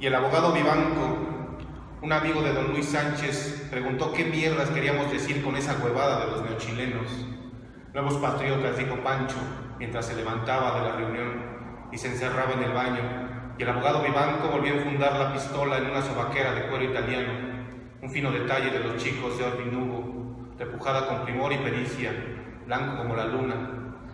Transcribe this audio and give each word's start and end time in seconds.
Y 0.00 0.06
el 0.06 0.14
abogado 0.14 0.52
Vivanco, 0.52 1.18
un 2.02 2.12
amigo 2.12 2.40
de 2.40 2.52
don 2.52 2.68
Luis 2.68 2.86
Sánchez, 2.86 3.66
preguntó 3.68 4.12
qué 4.12 4.26
mierdas 4.26 4.70
queríamos 4.70 5.10
decir 5.10 5.42
con 5.42 5.56
esa 5.56 5.76
huevada 5.82 6.24
de 6.24 6.30
los 6.30 6.42
neochilenos. 6.44 7.26
Nuevos 7.92 8.14
patriotas, 8.18 8.78
dijo 8.78 8.94
Pancho, 9.02 9.38
mientras 9.76 10.06
se 10.06 10.14
levantaba 10.14 10.78
de 10.78 10.88
la 10.88 10.94
reunión 10.94 11.88
y 11.90 11.98
se 11.98 12.12
encerraba 12.12 12.52
en 12.52 12.62
el 12.62 12.72
baño. 12.72 13.00
Y 13.58 13.62
el 13.64 13.70
abogado 13.70 14.04
Vivanco 14.04 14.46
volvió 14.52 14.74
a 14.74 14.76
enfundar 14.76 15.18
la 15.18 15.32
pistola 15.32 15.78
en 15.78 15.90
una 15.90 16.02
sobaquera 16.02 16.52
de 16.54 16.68
cuero 16.68 16.84
italiano, 16.84 17.32
un 18.00 18.08
fino 18.08 18.30
detalle 18.30 18.70
de 18.70 18.78
los 18.78 19.02
chicos 19.02 19.36
de 19.36 19.46
Orbinugo, 19.46 20.54
repujada 20.56 21.08
con 21.08 21.24
primor 21.24 21.52
y 21.52 21.58
pericia, 21.58 22.12
blanco 22.66 22.98
como 22.98 23.16
la 23.16 23.24
luna. 23.24 23.56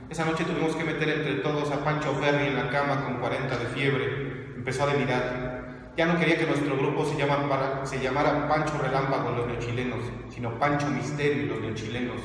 Esa 0.08 0.24
noche 0.24 0.44
tuvimos 0.44 0.74
que 0.76 0.84
meter 0.84 1.10
entre 1.10 1.34
todos 1.42 1.70
a 1.70 1.84
Pancho 1.84 2.14
Ferri 2.14 2.46
en 2.46 2.56
la 2.56 2.70
cama 2.70 3.04
con 3.04 3.16
40 3.18 3.58
de 3.58 3.66
fiebre. 3.66 4.54
Empezó 4.56 4.84
a 4.84 4.86
delirar. 4.86 5.53
Ya 5.96 6.06
no 6.06 6.18
quería 6.18 6.36
que 6.36 6.46
nuestro 6.46 6.76
grupo 6.76 7.04
se, 7.04 7.24
para, 7.24 7.86
se 7.86 8.02
llamara 8.02 8.48
Pancho 8.48 8.76
Relámpago 8.78 9.30
y 9.32 9.36
los 9.36 9.46
neochilenos, 9.46 10.00
sino 10.28 10.58
Pancho 10.58 10.88
Misterio 10.88 11.44
y 11.44 11.46
los 11.46 11.60
neochilenos. 11.60 12.20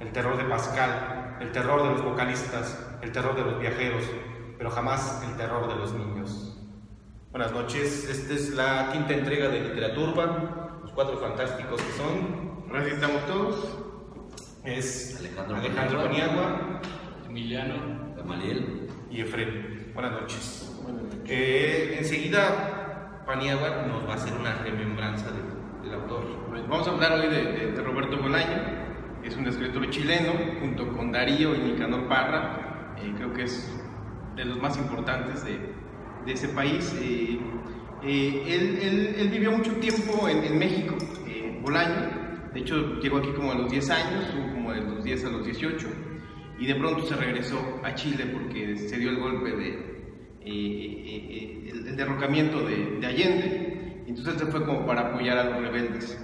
El 0.00 0.12
terror 0.12 0.36
de 0.36 0.44
Pascal, 0.44 1.38
el 1.40 1.50
terror 1.50 1.82
de 1.82 1.90
los 1.92 2.04
vocalistas, 2.04 2.78
el 3.00 3.12
terror 3.12 3.34
de 3.34 3.42
los 3.42 3.58
viajeros, 3.58 4.04
pero 4.58 4.70
jamás 4.70 5.22
el 5.26 5.34
terror 5.38 5.66
de 5.66 5.76
los 5.76 5.94
niños. 5.94 6.58
Buenas 7.30 7.52
noches, 7.52 8.06
esta 8.06 8.34
es 8.34 8.50
la 8.50 8.90
quinta 8.92 9.14
entrega 9.14 9.48
de 9.48 9.60
Literaturba, 9.60 10.80
los 10.82 10.92
cuatro 10.92 11.16
fantásticos 11.16 11.80
que 11.80 11.92
son. 11.92 12.68
Gracias, 12.68 12.96
estamos 12.96 13.26
todos. 13.26 13.78
Es 14.62 15.16
Alejandro, 15.20 15.56
Alejandro 15.56 16.02
Paniagua, 16.02 16.80
Emiliano, 17.26 18.14
Gamaliel 18.14 18.88
y 19.10 19.22
Efren. 19.22 19.92
Buenas 19.94 20.12
noches. 20.12 20.72
Eh, 21.24 21.96
enseguida 21.98 22.85
Paniagua 23.26 23.84
nos 23.88 24.06
va 24.08 24.12
a 24.12 24.14
hacer 24.14 24.32
una 24.38 24.54
remembranza 24.54 25.26
del, 25.32 25.92
autor. 25.92 26.46
Pues 26.48 26.66
vamos 26.68 26.86
a 26.86 26.90
hablar 26.92 27.12
hoy 27.12 27.26
de, 27.28 27.82
Roberto 27.82 28.18
Bolaño, 28.18 28.62
es 29.24 29.36
un 29.36 29.46
escritor 29.46 29.88
chileno, 29.90 30.32
junto 30.60 30.92
con 30.92 31.10
Darío 31.10 31.54
y 31.54 31.58
Nicanor 31.58 32.06
Parra, 32.08 32.94
eh, 32.98 33.12
creo 33.16 33.32
que 33.32 33.44
es 33.44 33.72
de 34.36 34.44
los 34.44 34.60
más 34.60 34.76
importantes 34.76 35.44
de, 35.44 35.58
de 36.24 36.32
ese 36.32 36.48
país. 36.48 36.94
Eh, 37.00 37.38
eh, 38.04 38.42
él, 38.46 39.14
él, 39.16 39.28
vivió 39.28 39.52
mucho 39.52 39.72
tiempo 39.74 40.28
en, 40.28 40.44
en 40.44 40.58
México, 40.58 40.96
Bolaño, 41.62 42.50
de 42.54 42.60
hecho 42.60 43.00
llegó 43.00 43.18
aquí 43.18 43.32
como 43.32 43.50
a 43.50 43.54
los 43.56 43.70
10 43.70 43.90
años, 43.90 44.26
estuvo 44.26 44.52
como 44.52 44.72
de 44.72 44.82
los 44.82 45.02
10 45.02 45.24
a 45.24 45.28
los 45.30 45.44
18, 45.44 45.88
y 46.60 46.66
de 46.66 46.74
pronto 46.76 47.04
se 47.04 47.16
regresó 47.16 47.80
a 47.82 47.92
Chile 47.94 48.26
porque 48.32 48.76
se 48.76 48.98
dio 48.98 49.10
el 49.10 49.18
golpe 49.18 49.50
de, 49.50 49.95
el, 50.46 51.96
derrocamiento 51.96 52.64
de, 52.64 53.06
Allende. 53.06 54.04
Entonces 54.06 54.34
se 54.34 54.46
fue 54.46 54.64
como 54.64 54.86
para 54.86 55.08
apoyar 55.08 55.38
a 55.38 55.44
los 55.44 55.60
rebeldes. 55.60 56.18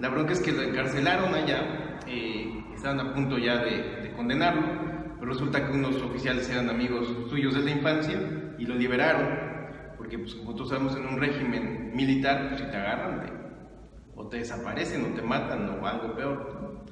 La 0.00 0.08
bronca 0.08 0.32
es 0.32 0.40
que 0.40 0.52
lo 0.52 0.62
encarcelaron 0.62 1.34
allá, 1.34 2.00
eh, 2.06 2.64
estaban 2.74 3.00
a 3.00 3.14
punto 3.14 3.38
ya 3.38 3.58
de, 3.58 4.12
condenarlo, 4.16 4.62
pero 5.18 5.32
resulta 5.32 5.66
que 5.66 5.72
unos 5.72 6.00
oficiales 6.02 6.48
eran 6.50 6.68
amigos 6.68 7.08
suyos 7.30 7.54
desde 7.54 7.70
la 7.70 7.76
infancia 7.76 8.20
y 8.58 8.66
lo 8.66 8.74
liberaron, 8.74 9.28
porque 9.96 10.18
pues 10.18 10.34
como 10.34 10.54
todos 10.54 10.70
sabemos 10.70 10.96
en 10.96 11.06
un 11.06 11.18
régimen 11.18 11.92
militar, 11.94 12.48
pues 12.48 12.60
si 12.60 12.66
te 12.66 12.76
agarran, 12.76 13.42
o 14.14 14.28
te 14.28 14.38
desaparecen 14.38 15.04
o 15.04 15.14
te 15.14 15.22
matan 15.22 15.68
o 15.68 15.86
algo 15.86 16.14
peor. 16.14 16.84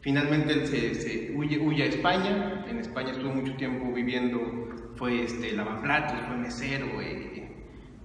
Finalmente 0.00 0.52
él 0.52 0.66
se, 0.66 1.32
huye, 1.36 1.58
huye, 1.58 1.84
a 1.84 1.86
España, 1.86 2.64
en 2.68 2.78
España 2.78 3.12
estuvo 3.12 3.32
mucho 3.32 3.54
tiempo 3.54 3.92
viviendo 3.92 4.61
fue 4.96 5.24
este, 5.24 5.52
lavaplatos, 5.52 6.20
fue 6.26 6.36
mesero, 6.36 6.86
eh, 7.00 7.50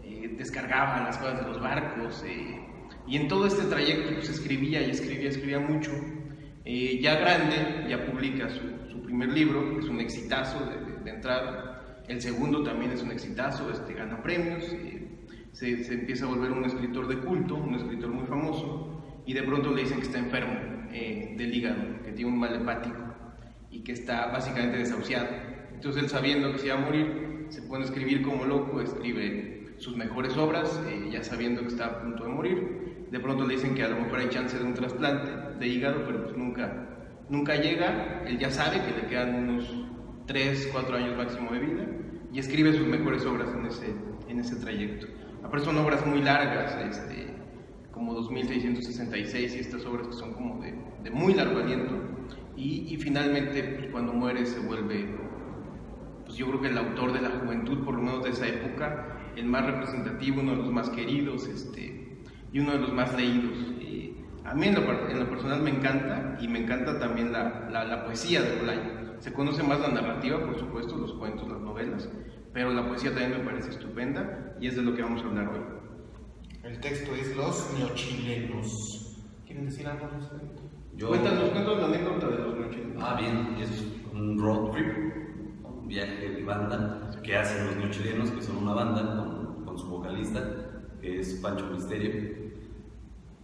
eh, 0.04 0.36
descargaba 0.38 1.04
las 1.04 1.18
cosas 1.18 1.42
de 1.42 1.48
los 1.48 1.62
barcos. 1.62 2.24
Eh, 2.26 2.60
y 3.08 3.18
en 3.18 3.28
todo 3.28 3.48
este 3.48 3.64
trayecto 3.66 4.14
pues, 4.14 4.30
escribía 4.30 4.82
y 4.82 4.92
escribía, 4.92 5.30
escribía 5.30 5.60
mucho. 5.60 5.92
ya 6.66 7.16
grande, 7.16 7.86
ya 7.90 8.06
publica 8.06 8.50
su, 8.50 9.02
primer 9.04 9.30
libro, 9.30 9.80
es 9.80 9.88
un 9.88 10.02
exitazo 10.02 10.60
de, 11.04 11.10
entrada. 11.10 12.04
El 12.08 12.22
segundo 12.22 12.64
también 12.64 12.92
es 12.92 13.02
un 13.02 13.12
exitazo, 13.12 13.72
este, 13.72 13.94
gana 13.94 14.22
premios. 14.22 14.66
Se, 15.54 15.84
se, 15.84 15.94
empieza 15.94 16.26
a 16.26 16.28
volver 16.28 16.52
un 16.52 16.66
escritor 16.66 17.08
de 17.08 17.18
culto, 17.20 17.56
un 17.56 17.76
escritor 17.76 18.10
muy 18.10 18.28
famoso. 18.28 19.24
Y 19.26 19.34
de 19.34 19.44
pronto 19.44 19.74
le 19.74 19.82
dicen 19.84 20.00
que 20.00 20.06
está 20.06 20.20
enfermo 20.20 20.54
del 20.92 21.54
hígado, 21.54 22.02
que 22.04 22.12
tiene 22.12 22.32
un 22.32 22.40
mal 22.40 22.56
hepático 22.56 23.08
y 23.70 23.82
que 23.82 23.92
está 23.94 24.28
básicamente 24.28 24.78
desahuciado. 24.78 25.28
Entonces 25.78 26.02
él 26.02 26.10
sabiendo 26.10 26.52
que 26.52 26.58
se 26.58 26.66
iba 26.66 26.76
a 26.76 26.80
morir, 26.80 27.46
se 27.50 27.62
pone 27.62 27.84
a 27.84 27.86
escribir 27.86 28.24
como 28.24 28.46
loco, 28.46 28.82
escribe 28.82 29.76
sus 29.78 29.96
mejores 29.96 30.36
obras, 30.36 30.82
eh, 30.88 31.10
ya 31.12 31.24
sabiendo 31.24 31.62
que 31.62 31.68
está 31.68 31.86
a 31.86 32.02
punto 32.02 32.24
de 32.24 32.30
morir. 32.30 33.06
De 33.12 33.20
pronto 33.20 33.46
le 33.46 33.54
dicen 33.54 33.76
que 33.76 33.84
a 33.84 33.90
lo 33.90 33.98
mejor 33.98 34.20
hay 34.20 34.30
chance 34.30 34.58
de 34.58 34.64
un 34.64 34.74
trasplante 34.74 35.30
de 35.60 35.68
hígado, 35.68 36.04
pero 36.08 36.24
pues 36.24 36.36
nunca, 36.36 36.88
nunca 37.30 37.56
llega. 37.58 38.24
Él 38.26 38.40
ya 38.40 38.50
sabe 38.50 38.82
que 38.82 39.00
le 39.00 39.08
quedan 39.08 39.36
unos 39.36 39.72
3, 40.26 40.70
4 40.72 40.98
años 40.98 41.16
máximo 41.16 41.52
de 41.52 41.60
vida 41.60 41.86
y 42.34 42.40
escribe 42.40 42.74
sus 42.74 42.88
mejores 42.88 43.24
obras 43.24 43.50
en 43.54 43.68
ese, 43.68 43.94
en 44.28 44.40
ese 44.40 44.56
trayecto. 44.56 45.06
Aparte 45.44 45.68
son 45.68 45.78
obras 45.78 46.04
muy 46.08 46.24
largas, 46.24 46.76
este, 46.90 47.28
como 47.92 48.16
2666 48.16 49.56
y 49.56 49.60
estas 49.60 49.86
obras 49.86 50.08
que 50.08 50.14
son 50.14 50.34
como 50.34 50.60
de, 50.60 50.74
de 51.04 51.12
muy 51.12 51.36
largo 51.36 51.60
aliento. 51.60 52.08
Y, 52.58 52.98
finalmente, 52.98 53.62
pues, 53.64 53.92
cuando 53.92 54.14
muere, 54.14 54.44
se 54.48 54.60
vuelve 54.60 55.06
yo 56.38 56.48
creo 56.48 56.62
que 56.62 56.68
el 56.68 56.78
autor 56.78 57.14
de 57.14 57.22
la 57.22 57.30
juventud, 57.32 57.84
por 57.84 57.96
lo 57.96 58.02
menos 58.02 58.24
de 58.24 58.30
esa 58.30 58.48
época, 58.48 59.18
el 59.36 59.46
más 59.46 59.66
representativo, 59.66 60.42
uno 60.42 60.52
de 60.52 60.58
los 60.58 60.72
más 60.72 60.90
queridos 60.92 61.48
este, 61.48 62.20
y 62.54 62.60
uno 62.60 62.74
de 62.74 62.80
los 62.80 62.94
más 62.94 63.16
leídos. 63.16 63.58
a 64.46 64.54
mí 64.54 64.68
en 64.68 64.76
lo, 64.76 65.30
personal 65.30 65.62
me 65.62 65.72
encanta 65.72 66.38
y 66.40 66.48
me 66.48 66.60
encanta 66.60 67.00
también 67.00 67.34
la, 67.34 67.70
la, 67.70 68.06
poesía 68.06 68.42
de 68.42 68.56
Bolaño. 68.60 69.20
Se 69.20 69.34
conoce 69.34 69.64
más 69.64 69.80
la 69.80 69.90
narrativa, 69.90 70.40
por 70.40 70.58
supuesto, 70.60 70.96
los 70.96 71.14
cuentos, 71.14 71.50
las 71.50 71.60
novelas, 71.60 72.08
pero 72.54 72.72
la 72.72 72.88
poesía 72.88 73.10
también 73.10 73.32
me 73.32 73.44
parece 73.44 73.72
estupenda 73.72 74.56
y 74.62 74.68
es 74.68 74.76
de 74.76 74.84
lo 74.84 74.96
que 74.96 75.02
vamos 75.02 75.24
a 75.24 75.26
hablar 75.26 75.50
hoy. 75.50 75.60
El 76.64 76.80
texto 76.80 77.16
es 77.16 77.36
Los 77.36 77.74
neochilenos. 77.78 79.26
¿Quieren 79.46 79.66
decir 79.66 79.88
algo 79.88 80.06
al 80.06 80.12
respecto? 80.12 80.62
Cuéntanos, 81.08 81.50
cuéntanos 81.50 81.80
la 81.80 81.86
anécdota 81.86 82.28
de 82.28 82.38
los 82.38 82.60
neochilenos. 82.60 83.04
Ah, 83.04 83.18
bien, 83.20 83.56
es 83.60 83.86
un 84.14 84.38
road 84.38 84.72
trip 84.72 85.17
viaje 85.88 86.30
de 86.30 86.44
banda 86.44 87.12
que 87.24 87.36
hacen 87.36 87.66
los 87.68 87.78
neochilenos, 87.78 88.32
que 88.32 88.42
son 88.42 88.58
una 88.58 88.74
banda 88.74 89.64
con, 89.66 89.78
su 89.78 89.88
vocalista, 89.88 90.42
que 91.00 91.20
es 91.20 91.36
Pancho 91.36 91.68
Misterio. 91.68 92.12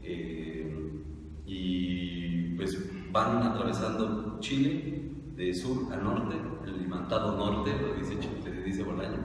Eh, 0.01 1.03
y 1.45 2.55
pues 2.55 3.11
van 3.11 3.43
atravesando 3.43 4.39
Chile 4.39 5.11
de 5.35 5.53
sur 5.53 5.93
a 5.93 5.97
norte, 5.97 6.35
el 6.65 6.81
imantado 6.81 7.37
norte, 7.37 7.71
lo 7.79 7.93
dice, 7.93 8.17
le 8.43 8.63
dice 8.63 8.83
Bolaño, 8.83 9.23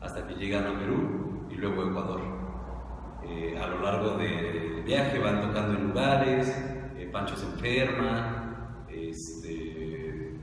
hasta 0.00 0.26
que 0.26 0.34
llegan 0.34 0.66
a 0.66 0.78
Perú 0.78 1.46
y 1.50 1.54
luego 1.54 1.82
a 1.82 1.90
Ecuador. 1.90 2.20
Eh, 3.24 3.58
a 3.58 3.66
lo 3.68 3.80
largo 3.80 4.18
del 4.18 4.82
viaje 4.84 5.18
van 5.18 5.40
tocando 5.40 5.78
en 5.78 5.88
lugares, 5.88 6.48
eh, 6.96 7.08
Pancho 7.10 7.36
se 7.36 7.46
enferma, 7.46 8.84
este, 8.88 10.38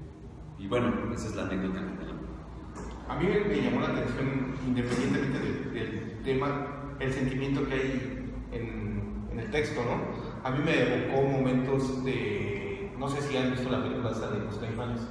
y 0.57 0.67
bueno, 0.67 1.13
esa 1.13 1.27
es 1.27 1.35
la 1.35 1.43
anécdota 1.43 1.90
a 3.11 3.15
mí 3.15 3.27
me, 3.27 3.61
llamó 3.61 3.81
la 3.81 3.87
atención, 3.87 4.55
independientemente 4.65 5.39
del, 5.39 6.21
tema, 6.23 6.95
el 6.99 7.11
sentimiento 7.11 7.67
que 7.67 7.73
hay 7.73 8.31
en, 8.53 9.37
el 9.37 9.51
texto, 9.51 9.81
¿no? 9.83 10.47
A 10.47 10.51
mí 10.51 10.63
me 10.63 10.81
evocó 10.81 11.23
momentos 11.23 12.05
de. 12.05 12.91
No 12.97 13.09
sé 13.09 13.21
si 13.21 13.35
han 13.35 13.51
visto 13.51 13.69
la 13.69 13.81
película 13.81 14.11
de 14.11 14.39
los 14.39 14.55
caifanes. 14.55 15.01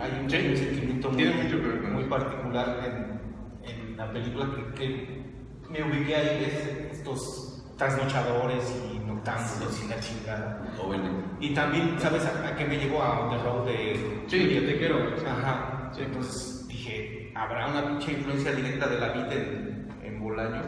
Hay 0.00 0.20
un, 0.22 0.30
sentimiento 0.30 1.10
muy, 1.10 2.04
particular 2.04 3.20
en, 3.64 3.96
la 3.96 4.10
película 4.10 4.48
que, 4.74 5.22
me 5.68 5.82
ubiqué 5.82 6.16
ahí, 6.16 6.44
es 6.44 6.98
estos 6.98 7.64
trasnochadores 7.76 8.64
y 8.92 8.98
noctámbulos 9.06 9.84
y 9.84 9.88
la 9.88 10.00
chingada. 10.00 10.62
Y 11.40 11.54
también, 11.54 11.94
¿sabes 11.98 12.24
a, 12.24 12.56
qué 12.56 12.64
me 12.64 12.78
llegó 12.78 13.02
a 13.02 13.28
The 13.30 13.44
Road 13.44 13.66
de. 13.66 14.24
Sí, 14.26 14.54
yo 14.54 14.66
te 14.66 14.78
quiero. 14.78 14.96
Ajá. 15.26 15.92
Entonces 15.98 16.66
dije, 16.68 17.17
¿habrá 17.38 17.68
una 17.68 17.86
pinche 17.88 18.12
influencia 18.12 18.52
directa 18.52 18.88
de 18.88 18.98
la 18.98 19.08
vida 19.12 19.32
en, 19.32 19.88
en 20.02 20.20
Bolaño? 20.20 20.62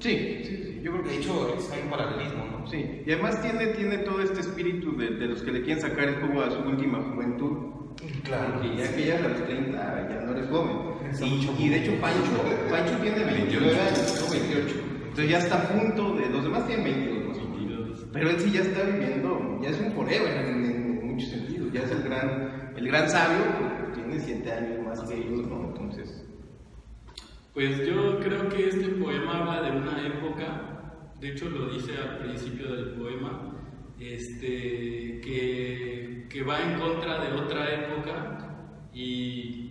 Sí, 0.00 0.42
sí, 0.44 0.56
sí, 0.56 0.80
yo 0.82 0.92
creo 0.92 1.04
que 1.04 1.10
de 1.10 1.16
hecho 1.16 1.56
hay 1.72 1.82
un 1.82 1.90
paralelismo, 1.90 2.44
¿no? 2.46 2.66
Sí, 2.66 3.02
y 3.06 3.12
además 3.12 3.40
tiene, 3.42 3.66
tiene 3.68 3.98
todo 3.98 4.20
este 4.22 4.40
espíritu 4.40 4.96
de, 4.96 5.10
de 5.10 5.26
los 5.26 5.42
que 5.42 5.52
le 5.52 5.62
quieren 5.62 5.80
sacar 5.80 6.08
el 6.08 6.16
juego 6.16 6.42
a 6.42 6.50
su 6.50 6.60
última 6.60 7.00
juventud. 7.02 7.74
Claro. 8.24 8.54
Porque 8.54 8.76
ya 8.76 8.96
que 8.96 9.06
ya 9.06 9.18
a 9.18 9.20
los 9.20 9.44
30 9.44 10.08
ya 10.08 10.20
no 10.22 10.32
eres 10.32 10.50
joven. 10.50 10.76
Y, 11.22 11.64
y, 11.64 11.68
de 11.68 11.76
hecho 11.76 12.00
Pancho, 12.00 12.42
Pancho 12.68 12.96
tiene 13.00 13.24
29 13.24 13.80
años, 13.80 14.24
no 14.26 14.32
28. 14.32 14.74
Entonces 15.04 15.30
ya 15.30 15.38
está 15.38 15.62
a 15.62 15.68
punto 15.68 16.14
de... 16.16 16.28
Los 16.28 16.42
demás 16.42 16.66
tienen 16.66 16.84
22, 16.84 17.36
¿no? 17.36 18.12
Pero 18.12 18.30
él 18.30 18.40
sí 18.40 18.50
ya 18.50 18.62
está 18.62 18.82
viviendo, 18.82 19.60
ya 19.62 19.70
es 19.70 19.80
un 19.80 19.92
forever 19.92 20.44
en, 20.44 20.64
en 20.64 21.06
muchos 21.06 21.30
sentidos. 21.30 21.72
Ya 21.72 21.82
es 21.82 21.90
el 21.92 22.02
gran, 22.02 22.72
el 22.76 22.86
gran 22.88 23.08
sabio, 23.08 23.44
tiene 23.94 24.18
7 24.18 24.52
años 24.52 24.83
Entonces 25.40 26.24
Pues 27.52 27.86
yo 27.86 28.18
creo 28.20 28.48
que 28.48 28.68
este 28.68 28.88
poema 28.88 29.38
habla 29.38 29.62
de 29.62 29.76
una 29.76 30.06
época, 30.06 31.10
de 31.20 31.28
hecho 31.30 31.48
lo 31.48 31.68
dice 31.70 31.96
al 31.96 32.18
principio 32.18 32.74
del 32.74 32.90
poema, 32.94 33.54
este, 33.98 35.20
que, 35.20 36.26
que 36.28 36.42
va 36.42 36.60
en 36.62 36.78
contra 36.80 37.24
de 37.24 37.32
otra 37.32 37.72
época 37.72 38.90
y 38.92 39.70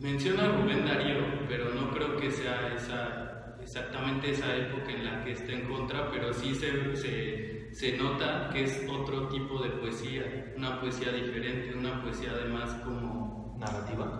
menciona 0.00 0.44
a 0.44 0.52
Rubén 0.52 0.86
Darío, 0.86 1.46
pero 1.46 1.74
no 1.74 1.90
creo 1.90 2.16
que 2.16 2.30
sea 2.30 2.74
esa, 2.74 3.58
exactamente 3.60 4.30
esa 4.30 4.56
época 4.56 4.92
en 4.92 5.04
la 5.04 5.24
que 5.24 5.32
está 5.32 5.52
en 5.52 5.68
contra, 5.68 6.10
pero 6.10 6.32
sí 6.32 6.54
se, 6.54 6.96
se, 6.96 7.74
se 7.74 7.98
nota 7.98 8.48
que 8.50 8.64
es 8.64 8.86
otro 8.88 9.28
tipo 9.28 9.62
de 9.62 9.70
poesía, 9.70 10.54
una 10.56 10.80
poesía 10.80 11.12
diferente, 11.12 11.76
una 11.76 12.02
poesía 12.02 12.30
además 12.32 12.72
como 12.84 13.28
Narrativa. 13.58 14.18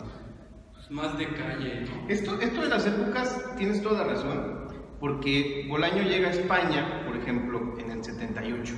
Más 0.90 1.17
de 1.19 1.26
calle, 1.29 1.82
¿no? 1.82 2.08
Esto, 2.08 2.40
esto 2.40 2.62
de 2.62 2.69
las 2.69 2.87
épocas, 2.87 3.44
tienes 3.56 3.82
toda 3.82 4.05
la 4.05 4.12
razón, 4.14 4.69
porque 5.00 5.67
Bolaño 5.69 6.02
llega 6.02 6.29
a 6.29 6.32
España, 6.32 7.02
por 7.06 7.17
ejemplo, 7.17 7.75
en 7.79 7.90
el 7.90 8.02
78. 8.05 8.75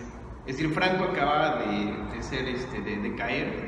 Es 0.46 0.56
decir, 0.56 0.72
Franco 0.72 1.04
acaba 1.04 1.62
de, 1.62 1.94
de 2.16 2.22
ser, 2.22 2.48
este, 2.48 2.80
de, 2.80 2.96
de 2.96 3.14
caer, 3.14 3.66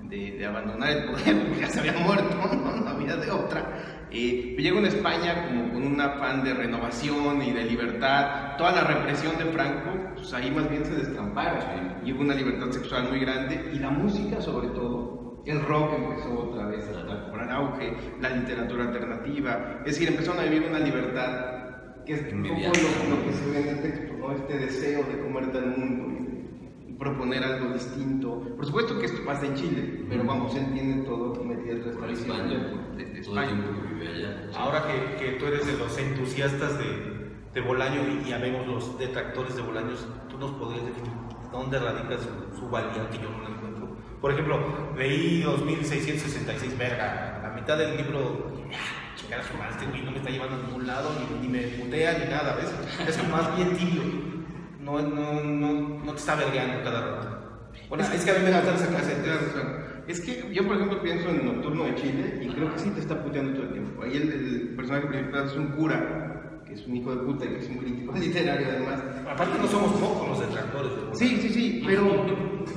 de, 0.00 0.32
de- 0.38 0.46
abandonar 0.46 0.90
el 0.90 1.04
poder, 1.06 1.38
porque 1.44 1.60
ya 1.60 1.68
se 1.68 1.80
había 1.80 1.92
muerto, 1.94 2.36
no, 2.56 2.76
no 2.76 2.88
había 2.88 3.16
de 3.16 3.30
otra. 3.30 4.06
Eh, 4.10 4.54
llega 4.56 4.78
a 4.80 4.86
España 4.86 5.48
como 5.48 5.72
con 5.72 5.84
un 5.86 6.00
afán 6.00 6.44
de 6.44 6.54
renovación 6.54 7.42
y 7.42 7.50
de 7.50 7.64
libertad. 7.64 8.56
Toda 8.56 8.70
la 8.70 8.84
represión 8.84 9.36
de 9.38 9.46
Franco, 9.46 9.90
pues 10.14 10.32
ahí 10.32 10.50
más 10.52 10.70
bien 10.70 10.84
se 10.84 10.94
destramparon. 10.94 11.96
Y 12.04 12.12
hubo 12.12 12.20
una 12.20 12.34
libertad 12.34 12.70
sexual 12.70 13.08
muy 13.10 13.18
grande 13.18 13.70
y 13.74 13.78
la 13.80 13.90
música 13.90 14.40
sobre 14.40 14.68
todo. 14.68 15.03
El 15.44 15.62
rock 15.62 15.92
empezó 15.96 16.38
otra 16.50 16.66
vez 16.68 16.84
a 16.88 17.26
cobrar 17.30 17.50
auge, 17.50 17.92
la 18.20 18.30
literatura 18.30 18.84
alternativa. 18.84 19.80
Es 19.80 19.92
decir, 19.92 20.08
empezaron 20.08 20.40
a 20.40 20.44
vivir 20.44 20.66
una 20.68 20.78
libertad 20.78 21.54
que 22.06 22.14
es 22.14 22.32
un 22.32 22.42
poco 22.42 22.60
lo, 22.60 23.16
lo 23.16 23.24
que 23.24 23.32
se 23.32 23.50
ve 23.50 23.60
en 23.60 23.68
el 23.68 23.82
texto, 23.82 24.14
¿no? 24.18 24.32
Este 24.32 24.58
deseo 24.58 25.02
de 25.04 25.20
comerte 25.22 25.58
al 25.58 25.76
mundo 25.76 26.12
y, 26.88 26.92
proponer 26.94 27.42
algo 27.42 27.74
distinto. 27.74 28.40
Por 28.56 28.64
supuesto 28.66 28.98
que 28.98 29.06
esto 29.06 29.24
pasa 29.24 29.46
en 29.46 29.54
Chile, 29.54 30.04
pero 30.08 30.24
vamos, 30.24 30.54
él 30.54 30.72
tiene 30.72 31.02
todo 31.02 31.32
Por 31.32 31.48
restablecidas 31.48 32.38
España, 32.38 32.86
de, 32.96 33.04
de 33.04 33.20
todo 33.22 33.38
el 33.38 33.44
España. 33.44 33.46
tiempo 33.48 33.82
que 33.82 33.94
vive 33.94 34.08
allá. 34.08 34.50
Ahora 34.56 34.84
que, 34.86 35.24
que 35.24 35.32
tú 35.32 35.46
eres 35.46 35.66
de 35.66 35.76
los 35.76 35.98
entusiastas 35.98 36.78
de, 36.78 37.32
de 37.52 37.60
Bolaño 37.60 38.00
y 38.08 38.28
ya 38.28 38.38
vemos 38.38 38.66
los 38.66 38.98
detractores 38.98 39.56
de 39.56 39.62
Bolaños, 39.62 40.06
tú 40.30 40.38
nos 40.38 40.52
podrías 40.52 40.86
decir 40.86 41.02
dónde 41.52 41.78
radica 41.78 42.16
su, 42.18 42.58
su 42.58 42.68
valía 42.68 43.10
que 43.10 43.18
yo 43.18 43.28
no. 43.28 43.63
Por 44.24 44.32
ejemplo, 44.32 44.58
leí 44.96 45.42
2666, 45.42 46.78
verga, 46.78 47.40
la 47.42 47.50
mitad 47.50 47.76
del 47.76 47.94
libro, 47.94 48.54
ya, 48.70 49.14
chingar 49.20 49.40
a 49.40 49.42
su 49.42 49.52
madre, 49.52 49.72
este 49.72 49.84
güey 49.84 50.02
no 50.02 50.12
me 50.12 50.16
está 50.16 50.30
llevando 50.30 50.56
a 50.56 50.60
ningún 50.60 50.86
lado, 50.86 51.10
ni, 51.20 51.46
ni 51.46 51.52
me 51.52 51.60
putea 51.76 52.16
ni 52.16 52.30
nada, 52.30 52.56
¿ves? 52.56 52.72
Es 53.06 53.18
como 53.18 53.36
más 53.36 53.54
bien 53.54 53.76
tibio, 53.76 54.02
no, 54.80 55.02
no, 55.02 55.42
no, 55.42 56.02
no 56.02 56.12
te 56.12 56.18
está 56.18 56.36
vergueando 56.36 56.82
cada 56.82 57.00
rato. 57.02 57.68
Bueno, 57.90 58.02
es 58.02 58.24
que 58.24 58.30
a 58.30 58.34
mí 58.38 58.44
me 58.44 58.50
gusta 58.50 58.74
esa 58.74 58.88
clase 58.88 59.14
de. 59.14 60.10
Es 60.10 60.20
que 60.22 60.54
yo, 60.54 60.66
por 60.66 60.76
ejemplo, 60.76 61.02
pienso 61.02 61.28
en 61.28 61.44
Nocturno 61.44 61.84
de 61.84 61.94
Chile 61.96 62.40
y 62.42 62.48
creo 62.48 62.72
que 62.72 62.78
sí 62.78 62.88
te 62.92 63.00
está 63.00 63.22
puteando 63.22 63.52
todo 63.52 63.64
el 63.64 63.72
tiempo. 63.72 64.04
Ahí 64.04 64.16
el, 64.16 64.32
el 64.32 64.68
personaje 64.74 65.06
principal 65.06 65.44
es 65.44 65.52
un 65.54 65.66
cura, 65.72 66.62
que 66.66 66.72
es 66.72 66.86
un 66.86 66.96
hijo 66.96 67.14
de 67.14 67.22
puta 67.24 67.44
y 67.44 67.48
que 67.48 67.58
es 67.58 67.68
un 67.68 67.76
crítico 67.76 68.12
literario 68.18 68.68
además. 68.70 69.02
Aparte 69.30 69.58
no 69.58 69.68
somos 69.68 69.92
pocos 70.00 70.28
los 70.30 70.40
detractores 70.40 70.92
de. 70.96 71.14
Sí, 71.14 71.38
sí, 71.42 71.48
sí, 71.50 71.82
pero 71.84 72.24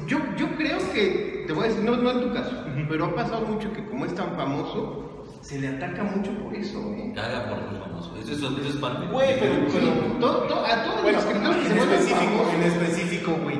yo, 0.07 0.19
yo 0.38 0.47
creo 0.57 0.77
que, 0.94 1.37
te 1.47 1.53
voy 1.53 1.65
a 1.65 1.67
decir, 1.69 1.83
no, 1.83 1.95
no 1.97 2.11
en 2.11 2.21
tu 2.21 2.33
caso, 2.33 2.51
pero 2.89 3.05
ha 3.05 3.15
pasado 3.15 3.45
mucho 3.47 3.71
que 3.73 3.83
como 3.88 4.05
es 4.05 4.13
tan 4.13 4.35
famoso, 4.35 5.25
se 5.41 5.59
le 5.59 5.69
ataca 5.69 6.03
mucho 6.03 6.31
por 6.44 6.53
eso. 6.53 6.77
¿eh? 6.94 7.13
Caga 7.15 7.49
por 7.49 7.57
ser 7.69 7.79
famoso. 7.81 8.15
Eso 8.19 8.31
es, 8.33 8.38
eso 8.39 8.69
es 8.69 8.75
parte. 8.75 9.07
Güey, 9.07 9.39
pero, 9.39 9.53
Sí, 9.69 9.77
pero 9.79 10.19
todo- 10.19 10.41
todo- 10.44 10.65
a 10.65 10.83
todos 10.83 11.01
Bueno, 11.03 11.17
los 11.17 11.25
escritores 11.27 11.57
que 11.57 11.63
en 11.63 11.71
se 11.71 11.77
vuelven 11.77 11.95
específico, 11.99 12.31
famosos. 12.31 12.53
en 12.53 12.63
específico, 12.63 13.31
güey, 13.44 13.57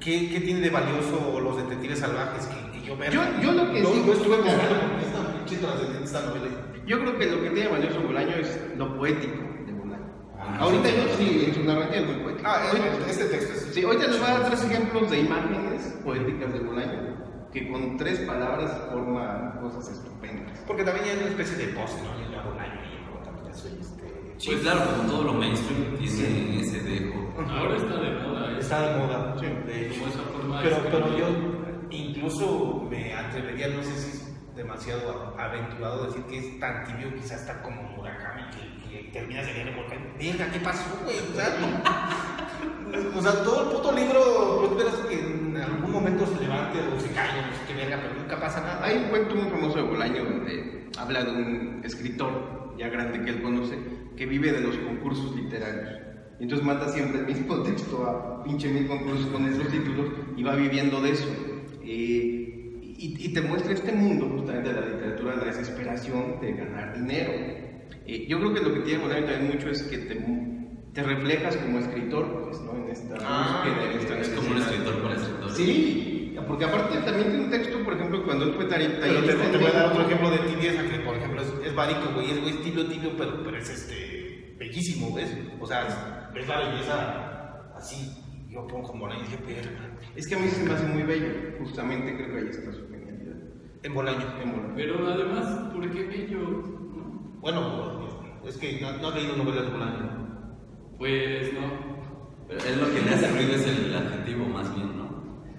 ¿qué, 0.00 0.30
¿qué 0.30 0.40
tiene 0.40 0.60
de 0.60 0.70
valioso 0.70 1.40
los 1.40 1.56
detectives 1.58 1.98
salvajes 1.98 2.46
que, 2.46 2.78
que 2.80 2.86
yo 2.86 2.96
veo? 2.96 3.10
Yo- 3.12 3.22
yo 3.42 3.52
lo 3.52 3.72
que 3.72 3.82
yo, 3.82 3.92
sí- 3.92 4.02
yo 4.06 4.12
estuve 4.14 4.36
buscando 4.36 4.62
con 4.68 5.00
esta 5.00 5.32
pinche 5.44 5.56
trascendencia, 5.58 6.20
novela. 6.22 6.46
Yo 6.86 6.98
creo 7.00 7.18
que 7.18 7.26
lo 7.26 7.42
que 7.42 7.50
tiene 7.50 7.68
valioso 7.68 8.00
Bolaño 8.00 8.34
es 8.36 8.58
lo 8.78 8.96
poético 8.96 9.36
de 9.66 9.72
Bolaño. 9.74 10.06
Ah, 10.40 10.56
Ahorita 10.60 10.88
yo 10.88 11.02
sí, 11.18 11.44
en 11.46 11.54
su 11.54 11.62
narrativa 11.64 11.96
es 12.00 12.06
muy 12.06 12.16
poético. 12.24 12.48
Ah, 12.48 12.62
Ahorita- 12.70 12.86
eh, 12.86 13.10
este 13.10 13.24
texto 13.26 13.52
es... 13.52 13.74
Sí, 13.74 13.82
ahorita 13.84 14.06
les 14.06 14.18
voy 14.18 14.30
a 14.30 14.38
dar 14.38 14.48
tres 14.48 14.64
ejemplos 14.64 15.10
de 15.10 15.18
imágenes 15.20 15.94
poéticas 16.02 16.52
de 16.54 16.60
Bolaño 16.60 17.17
que 17.52 17.70
con 17.70 17.96
tres 17.96 18.20
palabras 18.20 18.70
forman 18.92 19.58
cosas 19.60 19.88
estupendas. 19.90 20.58
Porque 20.66 20.84
también 20.84 21.06
hay 21.06 21.16
una 21.16 21.28
especie 21.28 21.66
de 21.66 21.72
post, 21.74 21.96
¿no? 22.02 22.20
Y 22.20 22.30
la 22.32 22.42
Bolaño 22.42 22.80
y 22.84 23.04
luego 23.04 23.18
también 23.24 23.54
soy 23.54 23.72
este... 23.80 24.34
Sí, 24.38 24.54
claro, 24.62 24.80
como 24.96 25.10
todo 25.10 25.24
lo 25.24 25.32
mainstream 25.34 25.96
tiene 25.98 26.60
ese 26.60 26.80
dejo. 26.82 27.32
Ahora 27.48 27.76
está 27.76 27.94
de 27.96 28.10
moda, 28.20 28.52
es 28.52 28.58
Está 28.58 28.82
de 28.88 28.98
moda, 28.98 29.36
Sí. 29.40 29.46
de 29.66 29.86
hecho. 29.86 30.00
como 30.00 30.12
esa 30.12 30.22
forma 30.32 30.62
de 30.62 30.68
Pero, 30.68 30.82
pero 30.90 31.18
yo 31.18 31.26
incluso 31.90 32.86
me 32.90 33.14
atrevería, 33.14 33.68
no 33.68 33.82
sé 33.82 33.92
si 33.96 34.10
es 34.10 34.54
demasiado 34.54 35.34
aventurado 35.38 36.06
decir 36.06 36.22
que 36.24 36.38
es 36.38 36.60
tan 36.60 36.84
tibio, 36.84 37.14
quizás 37.14 37.40
está 37.40 37.62
como 37.62 37.82
Murakami, 37.82 38.42
que, 38.50 38.90
que 38.90 39.10
terminas 39.12 39.46
de 39.46 39.54
leer 39.54 39.74
Murakami. 39.74 40.06
Venga, 40.18 40.50
¿qué 40.50 40.60
pasó, 40.60 40.84
güey? 41.04 41.16
O 41.18 41.34
sea, 41.34 41.56
o 43.16 43.22
sea, 43.22 43.44
todo 43.44 43.62
el 43.62 43.76
puto 43.76 43.92
libro, 43.92 44.68
tú 44.68 44.76
que 45.08 45.37
en 45.68 45.74
algún 45.76 45.92
momento 45.92 46.26
se 46.26 46.40
levante 46.40 46.78
o 46.78 46.98
se 46.98 47.08
caiga, 47.08 47.46
no 47.46 47.52
sé 47.52 47.60
qué 47.68 47.74
verga, 47.74 48.00
pero 48.02 48.20
nunca 48.20 48.40
pasa 48.40 48.60
nada. 48.60 48.84
Hay 48.84 48.96
un 48.96 49.04
cuento 49.04 49.34
muy 49.34 49.50
famoso 49.50 49.76
de 49.76 49.82
Bolaño 49.82 50.24
donde 50.24 50.88
habla 50.98 51.24
de 51.24 51.30
un 51.30 51.80
escritor 51.84 52.74
ya 52.78 52.88
grande 52.88 53.22
que 53.22 53.30
él 53.30 53.42
conoce 53.42 53.76
que 54.16 54.26
vive 54.26 54.52
de 54.52 54.60
los 54.60 54.76
concursos 54.78 55.36
literarios. 55.36 56.00
Y 56.40 56.44
entonces 56.44 56.66
manda 56.66 56.88
siempre 56.88 57.20
el 57.20 57.26
mismo 57.26 57.62
texto 57.62 58.06
a 58.06 58.42
pinche 58.42 58.68
mil 58.68 58.86
concursos 58.86 59.26
con 59.26 59.46
esos 59.46 59.68
títulos 59.68 60.08
y 60.36 60.42
va 60.42 60.54
viviendo 60.54 61.00
de 61.00 61.10
eso. 61.10 61.28
Eh, 61.82 62.94
y, 63.00 63.16
y 63.18 63.32
te 63.32 63.40
muestra 63.42 63.72
este 63.72 63.92
mundo 63.92 64.28
justamente 64.28 64.72
de 64.72 64.80
la 64.80 64.86
literatura, 64.86 65.36
la 65.36 65.44
desesperación 65.44 66.40
de 66.40 66.52
ganar 66.52 66.98
dinero. 66.98 67.32
Eh, 68.06 68.26
yo 68.26 68.38
creo 68.38 68.54
que 68.54 68.60
lo 68.60 68.74
que 68.74 68.80
tiene 68.80 69.02
Bolaño 69.04 69.26
también 69.26 69.52
mucho 69.54 69.70
es 69.70 69.82
que 69.84 69.98
te, 69.98 70.14
te 70.98 71.04
reflejas 71.04 71.56
como 71.58 71.78
escritor, 71.78 72.42
pues, 72.42 72.60
¿no? 72.60 72.72
En 72.74 72.90
esta 72.90 73.14
Ah, 73.22 73.64
en 73.64 74.00
esta 74.00 74.18
Es 74.18 74.30
como 74.30 74.50
un 74.50 74.56
escritor 74.56 75.00
para 75.00 75.14
escritores. 75.14 75.56
Sí, 75.56 76.36
porque 76.48 76.64
aparte 76.64 76.98
también 77.02 77.28
tiene 77.28 77.44
un 77.44 77.50
texto, 77.50 77.84
por 77.84 77.94
ejemplo, 77.94 78.24
cuando 78.24 78.46
él 78.46 78.54
fue 78.54 78.64
Pero 78.64 79.24
te, 79.24 79.58
voy 79.58 79.66
a 79.68 79.72
dar 79.72 79.86
otro 79.92 80.02
ejemplo 80.02 80.28
de 80.28 80.38
tibieza, 80.38 80.82
que 80.82 80.98
por 80.98 81.16
ejemplo 81.16 81.42
es, 81.42 81.66
es 81.68 81.74
Barico, 81.76 82.10
güey, 82.14 82.32
es 82.32 82.40
güey, 82.40 82.62
tibio, 82.64 82.84
tibio, 82.88 83.12
pero, 83.16 83.44
pero 83.44 83.56
es 83.56 83.70
este, 83.70 84.56
bellísimo, 84.58 85.14
¿ves? 85.14 85.32
O 85.60 85.66
sea, 85.68 86.30
ves 86.34 86.48
la 86.48 86.68
belleza 86.68 87.72
así, 87.76 88.18
yo 88.50 88.66
pongo 88.66 88.88
como 88.88 89.08
y 89.08 89.22
dije. 89.22 89.38
Es 90.16 90.26
que 90.26 90.34
a 90.34 90.38
mí 90.40 90.48
se 90.48 90.64
me 90.64 90.74
hace 90.74 90.86
muy 90.86 91.04
bello, 91.04 91.58
justamente 91.60 92.16
creo 92.16 92.28
que 92.28 92.38
ahí 92.38 92.48
está 92.50 92.72
su 92.72 92.88
genialidad. 92.88 93.36
En 93.84 93.94
Bolaño. 93.94 94.26
En 94.42 94.50
Bolaño. 94.50 94.74
Pero 94.74 95.06
además, 95.06 95.46
¿por 95.72 95.88
qué 95.92 96.02
bello? 96.02 96.40
¿No? 96.40 97.38
Bueno, 97.40 98.40
es 98.44 98.56
que 98.56 98.80
no, 98.80 98.96
no 98.96 99.08
has 99.10 99.14
leído 99.14 99.36
novelas 99.36 99.62
de 99.66 99.70
Bolaño. 99.70 100.17
Pues 100.98 101.52
no. 101.54 101.98
Pero 102.48 102.60
él 102.64 102.80
lo 102.80 102.86
que 102.94 103.00
le 103.02 103.14
hace 103.14 103.28
ruido 103.30 103.54
es 103.54 103.66
el 103.66 103.94
adjetivo 103.94 104.46
más 104.46 104.74
bien, 104.74 104.96
¿no? 104.96 105.08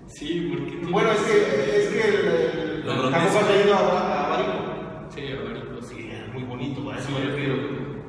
Sí, 0.07 0.49
porque 0.51 0.71
tiene- 0.71 0.91
Bueno, 0.91 1.11
es 1.11 1.19
que, 1.21 1.77
es 1.77 1.87
que 1.89 2.07
el, 2.09 2.81
el, 2.83 2.89
a, 2.89 4.25
a 4.25 4.29
Barico. 4.29 5.09
Sí, 5.09 5.21
Alvarito, 5.31 5.81
sí. 5.81 5.95
Sí, 5.95 6.09
es 6.11 6.33
muy 6.33 6.43
bonito, 6.43 6.89
a 6.91 6.97
eso 6.97 7.11
me 7.11 7.19
refiero. 7.25 7.55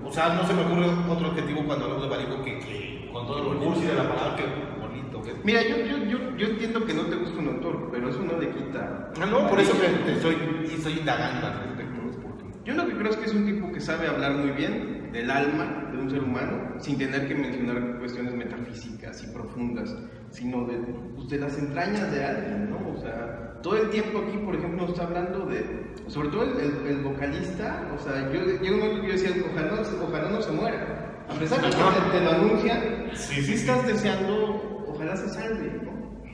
O 0.05 0.13
sea, 0.13 0.35
no 0.35 0.47
se 0.47 0.55
me 0.55 0.63
ocurre 0.63 0.87
otro 1.09 1.29
adjetivo 1.31 1.63
cuando 1.67 1.85
hablo 1.87 2.01
de 2.03 2.09
Barico 2.09 2.43
que, 2.43 2.59
que 2.59 3.11
con 3.13 3.27
todo 3.27 3.53
el 3.53 3.59
curso 3.59 3.83
y 3.83 3.87
de 3.87 3.95
la 3.95 4.09
palabra 4.09 4.37
que 4.37 4.81
bonito. 4.81 5.23
Que... 5.23 5.35
Mira, 5.45 5.63
yo, 5.63 5.77
yo, 5.85 5.99
yo, 6.07 6.37
yo 6.37 6.47
entiendo 6.47 6.85
que 6.85 6.95
no 6.95 7.03
te 7.03 7.17
gusta 7.17 7.39
un 7.39 7.49
autor, 7.49 7.89
pero 7.93 8.09
eso 8.09 8.23
no 8.23 8.39
le 8.41 8.49
quita. 8.51 9.13
Ah, 9.21 9.27
no, 9.27 9.47
por 9.49 9.61
eso 9.61 9.73
que 9.81 9.89
te 9.89 10.13
estoy, 10.15 10.37
y 10.71 10.75
estoy 10.75 10.95
indagando 10.99 11.47
al 11.47 11.53
respecto. 11.65 12.01
es 12.11 12.17
porque- 12.17 12.45
Yo 12.65 12.75
lo 12.75 12.87
que 12.87 12.97
creo 12.97 13.11
es 13.11 13.17
que 13.19 13.27
es 13.27 13.35
un 13.35 13.45
tipo 13.47 13.71
que 13.73 13.81
sabe 13.81 14.09
hablar 14.09 14.33
muy 14.33 14.51
bien 14.51 15.00
del 15.13 15.31
alma 15.31 15.89
de 15.93 15.99
un 15.99 16.11
ser 16.11 16.23
humano, 16.23 16.75
sin 16.79 16.99
tener 16.99 17.27
que 17.29 17.35
mencionar 17.35 17.99
cuestiones 17.99 18.35
metafísicas 18.35 19.23
y 19.25 19.27
profundas, 19.33 19.95
sino 20.31 20.65
de, 20.67 20.79
pues, 21.17 21.29
de 21.29 21.39
las 21.39 21.59
entrañas 21.59 22.11
de 22.13 22.25
alguien, 22.25 22.71
¿no? 22.71 22.91
O 22.93 22.97
sea, 23.01 23.59
todo 23.63 23.77
el 23.77 23.91
tiempo 23.91 24.19
aquí, 24.27 24.37
por 24.39 24.55
ejemplo, 24.57 24.87
está 24.87 25.05
hablando 25.05 25.47
de, 25.47 25.65
sobre 26.07 26.29
todo 26.29 26.45
el, 26.45 26.61
el- 26.61 26.87
el 26.87 27.03
vocalista, 27.03 27.89
o 27.95 27.99
sea, 28.03 28.31
yo 28.33 28.45
llega 28.61 28.75
un 28.75 28.81
momento 28.81 29.01
que 29.03 29.07
yo 29.09 29.13
decía, 29.15 29.31
ojalá, 29.53 29.71
no 29.77 29.85
se- 29.85 29.97
ojalá 29.97 30.31
no 30.31 30.43
se 30.43 30.53
muera. 30.53 31.25
A 31.29 31.35
pesar 31.35 31.61
de 31.61 31.69
que 31.71 31.77
te, 31.77 32.19
te 32.19 32.25
lo 32.25 32.31
anuncian, 32.33 32.81
Sí, 33.15 33.35
sí, 33.35 33.43
sí, 33.43 33.53
estás 33.55 33.87
deseando, 33.87 34.85
ojalá 34.89 35.17
se 35.17 35.29
salve, 35.29 35.81
¿no? 35.85 35.91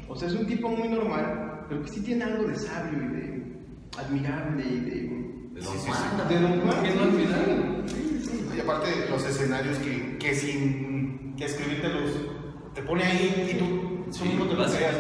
O 0.09 0.15
sea, 0.17 0.29
es 0.29 0.35
un 0.35 0.47
tipo 0.47 0.69
muy 0.69 0.89
normal, 0.89 1.65
pero 1.69 1.83
que 1.83 1.89
sí 1.89 2.01
tiene 2.03 2.25
algo 2.25 2.45
de 2.45 2.55
sabio 2.55 3.03
y 3.03 3.09
de 3.17 3.57
admirable 3.99 4.65
y 4.65 4.81
de... 4.81 5.27
De 5.57 5.63
Don 5.63 5.75
Juan. 5.79 6.29
De 6.29 6.39
Don 6.41 6.61
Juan, 6.61 6.83
¿Qué 6.85 6.95
no 6.95 7.87
sí. 7.89 8.06
Y 8.57 8.61
aparte 8.61 9.09
los 9.11 9.25
escenarios 9.25 9.79
que, 9.79 10.17
que 10.19 10.35
sin 10.35 11.35
que 11.37 11.45
escribírtelos 11.45 12.11
te 12.75 12.83
pone 12.83 13.05
ahí 13.05 13.51
y 13.53 13.59
tú 13.59 13.87
Sí, 14.11 14.39
te 14.49 14.55
lo 14.55 14.65
creas. 14.65 14.97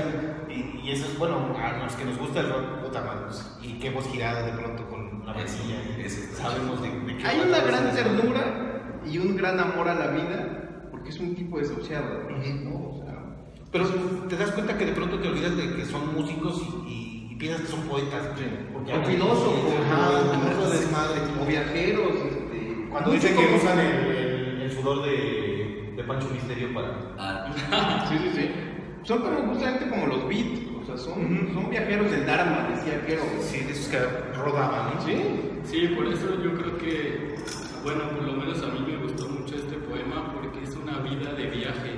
Y, 0.48 0.90
eso 0.90 1.06
es 1.06 1.18
bueno, 1.18 1.56
a 1.58 1.84
los 1.84 1.94
que 1.94 2.04
nos 2.04 2.18
gusta 2.18 2.40
el 2.40 2.48
rock, 2.48 2.84
puta 2.84 3.02
manos, 3.02 3.58
y 3.60 3.72
que 3.80 3.88
hemos 3.88 4.06
girado 4.06 4.46
de 4.46 4.52
pronto 4.52 4.88
con 4.88 5.26
la 5.26 5.32
está 5.42 6.42
sabemos 6.42 6.80
de, 6.80 6.90
de 6.90 7.16
qué 7.16 7.26
Hay 7.26 7.40
una 7.40 7.58
gran 7.58 7.92
ternura 7.92 9.00
y 9.04 9.18
un 9.18 9.36
gran 9.36 9.58
amor 9.58 9.88
a 9.88 9.94
la 9.94 10.06
vida 10.08 10.88
porque 10.92 11.08
es 11.10 11.18
un 11.18 11.34
tipo 11.34 11.58
desahuciado, 11.58 12.30
¿no? 12.64 12.76
O 12.76 13.02
sea, 13.04 13.36
Pero 13.72 13.86
te 14.28 14.36
das 14.36 14.52
cuenta 14.52 14.78
que 14.78 14.86
de 14.86 14.92
pronto 14.92 15.18
te 15.18 15.28
olvidas 15.28 15.56
de 15.56 15.74
que 15.74 15.84
son 15.84 16.14
músicos 16.14 16.62
y, 16.86 17.34
piensas 17.36 17.62
que 17.62 17.68
son 17.68 17.80
poetas. 17.82 18.28
O 18.74 19.06
filósofos, 19.06 20.72
desmadre. 20.72 21.20
o 21.38 21.44
viajeros, 21.44 22.12
Cuando 22.96 23.12
dicen 23.12 23.36
que 23.36 23.54
usan 23.56 23.78
el, 23.78 23.86
el- 24.16 24.62
el 24.62 24.72
sudor 24.72 25.04
de, 25.04 25.92
de 25.96 26.04
Pancho 26.04 26.28
Misterio 26.32 26.72
para... 26.74 26.88
Ah, 27.18 28.06
Sí, 28.08 28.18
sí, 28.18 28.30
sí. 28.34 28.50
Son 29.04 29.20
como 29.22 29.52
justamente 29.52 29.88
como 29.88 30.06
los 30.06 30.28
beats, 30.28 30.60
o 30.82 30.84
sea, 30.84 30.96
son, 30.96 31.50
son 31.54 31.70
viajeros 31.70 32.10
del 32.10 32.26
Dharma, 32.26 32.68
decía 32.74 33.04
Quero. 33.06 33.22
Sí, 33.40 33.60
de 33.60 33.72
esos 33.72 33.88
que 33.88 33.98
rodaban, 34.36 34.94
¿no? 34.96 35.00
Sí. 35.02 35.16
Sí, 35.64 35.88
por 35.88 36.06
eso 36.06 36.26
yo 36.42 36.54
creo 36.54 36.78
que, 36.78 37.36
bueno, 37.84 38.08
por 38.10 38.22
lo 38.24 38.32
menos 38.34 38.62
a 38.62 38.66
mí 38.68 38.84
me 38.86 38.96
gustó 38.96 39.28
mucho 39.28 39.54
este 39.56 39.76
poema 39.76 40.32
porque 40.32 40.62
es 40.64 40.74
una 40.76 40.98
vida 40.98 41.32
de 41.34 41.46
viaje. 41.50 41.92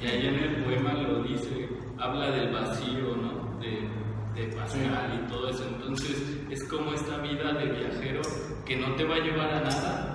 Y 0.00 0.06
ahí 0.06 0.26
en 0.26 0.34
el 0.36 0.64
poema 0.64 0.92
lo 0.94 1.22
dice, 1.22 1.68
habla 1.98 2.30
del 2.30 2.52
vacío, 2.52 3.16
¿no? 3.16 3.58
De, 3.60 3.88
de 4.40 4.48
Pascal 4.56 5.22
y 5.24 5.28
todo 5.30 5.48
eso. 5.50 5.64
Entonces 5.68 6.38
es 6.50 6.64
como 6.64 6.92
esta 6.94 7.18
vida 7.18 7.52
de 7.52 7.66
viajero 7.66 8.22
que 8.66 8.76
no 8.76 8.94
te 8.94 9.04
va 9.04 9.16
a 9.16 9.20
llevar 9.20 9.50
a 9.54 9.60
nada, 9.60 10.13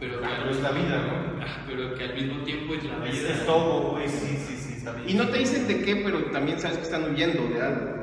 pero 0.00 0.20
que, 0.20 0.26
Ah, 0.26 0.28
al, 0.30 0.36
pero 0.42 0.50
es 0.50 0.60
la 0.62 0.70
vida, 0.72 0.96
¿no? 1.06 1.42
Ah, 1.44 1.64
pero 1.66 1.94
que 1.94 2.04
al 2.04 2.14
mismo 2.14 2.42
tiempo 2.44 2.74
es 2.74 2.84
la 2.84 2.96
vida. 2.98 3.30
es 3.30 3.46
todo, 3.46 3.90
güey, 3.92 4.08
sí, 4.08 4.36
sí, 4.36 4.56
sí, 4.56 4.74
está 4.78 4.92
bien. 4.92 5.08
Y 5.10 5.14
no 5.14 5.28
te 5.28 5.38
dicen 5.38 5.66
de 5.68 5.82
qué, 5.82 5.96
pero 6.04 6.24
también 6.26 6.58
sabes 6.60 6.78
que 6.78 6.84
están 6.84 7.10
huyendo 7.10 7.42
de 7.54 7.62
algo. 7.62 7.96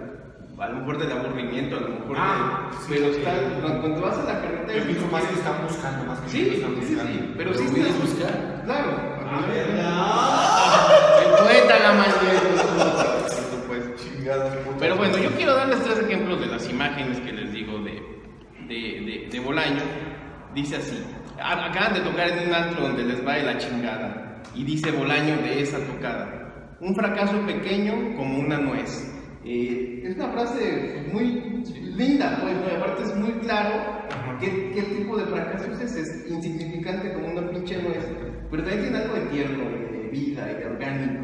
A 0.60 0.70
lo 0.70 0.78
mejor 0.80 0.98
del 1.00 1.12
aburrimiento, 1.12 1.78
a 1.78 1.82
lo 1.82 1.90
mejor 1.90 2.16
Ah, 2.18 2.70
de... 2.72 2.78
sí, 2.78 2.84
pero 2.90 3.14
sí. 3.14 3.20
están, 3.20 3.36
cuando, 3.62 3.82
cuando 3.82 4.02
vas 4.02 4.18
a 4.20 4.24
la 4.24 4.42
carretera... 4.42 4.80
Yo 4.80 4.86
pienso 4.86 5.08
más 5.08 5.24
que 5.26 5.34
están 5.34 5.56
buscando, 5.68 6.06
más 6.06 6.20
que 6.22 6.30
Sí, 6.30 6.50
están 6.56 6.70
sí, 6.70 6.76
buscando. 6.96 7.12
sí, 7.12 7.34
pero 7.38 7.54
sí 7.54 7.60
¿Lo 7.60 7.66
estás... 7.70 7.80
puedes 7.80 8.02
buscar? 8.02 8.62
Claro. 8.64 9.14
A 9.34 9.42
ver, 9.48 9.68
El 11.26 11.32
poeta 11.44 11.78
Gamaliel, 11.80 12.38
por 13.20 13.30
supuesto. 13.30 14.04
Chingadas. 14.04 14.58
Pero 14.80 14.96
bueno, 14.96 15.18
yo 15.18 15.30
quiero 15.32 15.56
darles 15.56 15.84
tres 15.84 16.00
ejemplos 16.00 16.40
de 16.40 16.46
las 16.48 16.70
imágenes 16.70 17.20
que 17.20 17.32
les 17.34 17.52
digo 17.52 17.80
de, 17.80 17.94
de, 18.68 18.76
de, 18.76 19.28
de 19.32 19.40
Bolaño. 19.40 19.82
Dice 20.54 20.76
así, 20.78 21.04
acaban 21.44 21.94
de 21.94 22.00
tocar 22.02 22.30
en 22.30 22.48
un 22.48 22.54
antro 22.54 22.82
donde 22.82 23.04
les 23.04 23.26
va 23.26 23.36
de 23.36 23.44
la 23.44 23.58
chingada. 23.58 24.42
Y 24.56 24.64
dice 24.64 24.92
Bolaño 24.92 25.38
de 25.38 25.62
esa 25.62 25.80
tocada, 25.80 26.76
un 26.80 26.96
fracaso 26.96 27.40
pequeño 27.46 28.16
como 28.16 28.40
una 28.40 28.58
nuez. 28.58 29.10
Eh, 29.46 30.02
es 30.06 30.16
una 30.16 30.30
frase 30.30 31.04
pues, 31.12 31.14
muy 31.14 31.64
linda, 31.96 32.40
pues, 32.42 32.56
¿no? 32.56 32.78
Aparte 32.78 33.04
es 33.04 33.16
muy 33.16 33.32
claro 33.42 33.74
qué, 34.40 34.72
qué 34.74 34.82
tipo 34.84 35.18
de 35.18 35.26
fracaso 35.26 35.72
es 35.82 35.96
es 35.96 36.32
insignificante 36.32 37.14
como 37.14 37.28
una 37.28 37.50
pinche 37.50 37.82
nuez, 37.82 38.06
pero 38.50 38.64
también 38.64 38.84
tiene 38.84 38.98
algo 39.00 39.16
de 39.16 39.22
tierno, 39.28 39.64
de 39.70 40.10
vida 40.12 40.52
y 40.52 40.56
de 40.56 40.66
orgánico. 40.66 41.24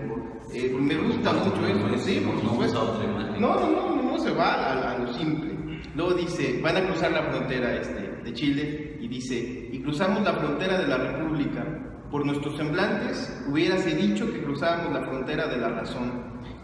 Eh, 0.54 0.76
me 0.80 0.96
gusta 0.96 1.32
mucho 1.34 1.68
eso, 1.68 1.98
sí, 2.00 2.22
por 2.26 2.44
No 2.44 2.50
supuesto. 2.50 3.04
No, 3.40 3.56
no, 3.56 3.70
no, 3.70 3.96
no, 3.96 4.12
no 4.12 4.18
se 4.18 4.32
va 4.32 4.54
a, 4.54 4.92
a 4.94 4.98
lo 4.98 5.14
simple. 5.14 5.52
Luego 5.96 6.14
dice, 6.14 6.60
van 6.62 6.78
a 6.78 6.86
cruzar 6.86 7.12
la 7.12 7.24
frontera 7.24 7.76
este, 7.76 8.22
de 8.24 8.34
Chile 8.34 8.89
y 9.02 9.08
dice, 9.08 9.70
y 9.72 9.80
cruzamos 9.82 10.24
la 10.24 10.34
frontera 10.34 10.80
de 10.80 10.88
la 10.88 10.98
República. 10.98 11.66
Por 12.12 12.26
nuestros 12.26 12.58
semblantes 12.58 13.44
hubiérase 13.48 13.96
dicho 13.96 14.32
que 14.34 14.42
cruzábamos 14.42 14.94
la 14.94 15.06
frontera 15.06 15.48
de 15.48 15.58
la 15.58 15.70
razón. 15.70 16.12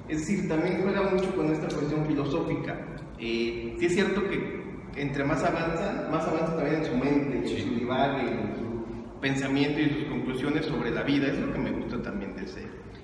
Es 0.10 0.20
decir, 0.22 0.48
también 0.48 0.80
juega 0.82 1.04
mucho 1.04 1.36
con 1.36 1.52
esta 1.52 1.68
cuestión 1.68 2.06
filosófica. 2.06 2.74
Eh, 3.20 3.76
sí 3.80 3.86
es 3.86 3.94
cierto 3.94 4.24
que 4.28 4.66
entre 4.96 5.24
más 5.24 5.44
avanzan, 5.44 6.10
más 6.12 6.26
avanzan 6.28 6.58
también 6.58 6.76
en 6.78 6.86
su 6.86 6.98
mente, 6.98 7.38
en 7.38 7.48
su 7.48 7.76
divague, 7.76 8.22
en 8.22 8.56
su 8.56 9.20
pensamiento 9.20 9.80
y 9.80 9.84
en 9.84 9.94
sus 9.96 10.04
conclusiones 10.06 10.66
sobre 10.66 10.90
la 10.92 11.04
vida. 11.04 11.28
Es 11.28 11.40
lo 11.40 11.54
que 11.54 11.60
me 11.60 11.72
gusta 11.72 12.02
también 12.02 12.36
de 12.36 12.44
ese. 12.46 12.62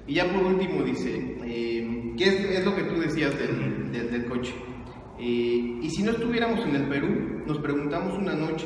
Y 0.08 0.16
ya 0.16 0.26
por 0.32 0.44
último 0.44 0.82
dice, 0.84 1.38
eh, 1.46 2.14
¿qué 2.18 2.24
es, 2.24 2.40
es 2.60 2.66
lo 2.66 2.76
que 2.76 2.84
tú 2.84 3.00
decías 3.00 3.38
del, 3.38 3.92
del- 3.92 4.12
del 4.12 4.26
coche? 4.26 4.54
Eh, 5.20 5.80
y 5.82 5.90
si 5.92 6.02
no 6.02 6.12
estuviéramos 6.12 6.66
en 6.66 6.76
el 6.76 6.88
Perú, 6.88 7.44
nos 7.46 7.60
preguntamos 7.60 8.18
una 8.18 8.34
noche, 8.34 8.66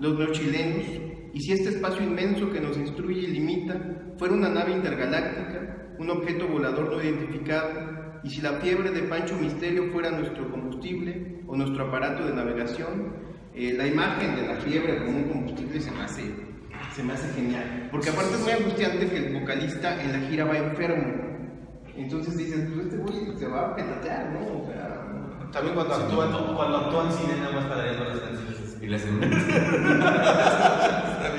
los 0.00 0.18
neochilenos, 0.18 0.86
y 1.32 1.40
si 1.40 1.52
este 1.52 1.70
espacio 1.70 2.04
inmenso 2.04 2.50
que 2.50 2.60
nos 2.60 2.76
instruye 2.76 3.22
y 3.22 3.26
limita 3.28 3.74
fuera 4.18 4.34
una 4.34 4.48
nave 4.48 4.72
intergaláctica, 4.72 5.94
un 5.98 6.10
objeto 6.10 6.46
volador 6.46 6.92
no 6.92 7.02
identificado, 7.02 8.20
y 8.22 8.30
si 8.30 8.40
la 8.40 8.52
fiebre 8.52 8.90
de 8.90 9.02
Pancho 9.02 9.36
Misterio 9.36 9.92
fuera 9.92 10.10
nuestro 10.10 10.50
combustible 10.50 11.42
o 11.46 11.56
nuestro 11.56 11.88
aparato 11.88 12.26
de 12.26 12.32
navegación, 12.32 13.12
eh, 13.54 13.74
la 13.76 13.86
imagen 13.86 14.34
de 14.34 14.46
la 14.46 14.56
fiebre 14.56 15.04
como 15.04 15.18
un 15.18 15.28
combustible 15.28 15.80
se 15.80 15.90
me 15.90 16.02
hace, 16.02 16.34
se 16.94 17.02
me 17.02 17.12
hace 17.12 17.32
genial. 17.34 17.88
Porque 17.90 18.10
aparte 18.10 18.34
es 18.34 18.40
muy 18.40 18.52
angustiante 18.52 19.08
que 19.08 19.16
el 19.16 19.40
vocalista 19.40 20.02
en 20.02 20.12
la 20.12 20.28
gira 20.28 20.44
va 20.44 20.56
enfermo. 20.56 21.24
Entonces 21.96 22.36
dices, 22.36 22.68
pues 22.72 22.86
este 22.86 22.96
güey 22.96 23.38
se 23.38 23.46
va 23.46 23.68
a 23.68 23.76
petatear, 23.76 24.32
¿no? 24.32 24.62
O 24.62 24.66
sea, 24.66 25.50
También 25.52 25.74
cuando 25.74 25.94
actúan, 25.94 26.32
cuando 26.56 26.76
actúan 26.78 27.12
cine 27.12 27.36
nada 27.36 27.52
más 27.52 27.68
tarareando 27.68 28.04
las 28.04 28.18
canciones. 28.18 28.53
Y 28.84 28.86
la 28.86 28.98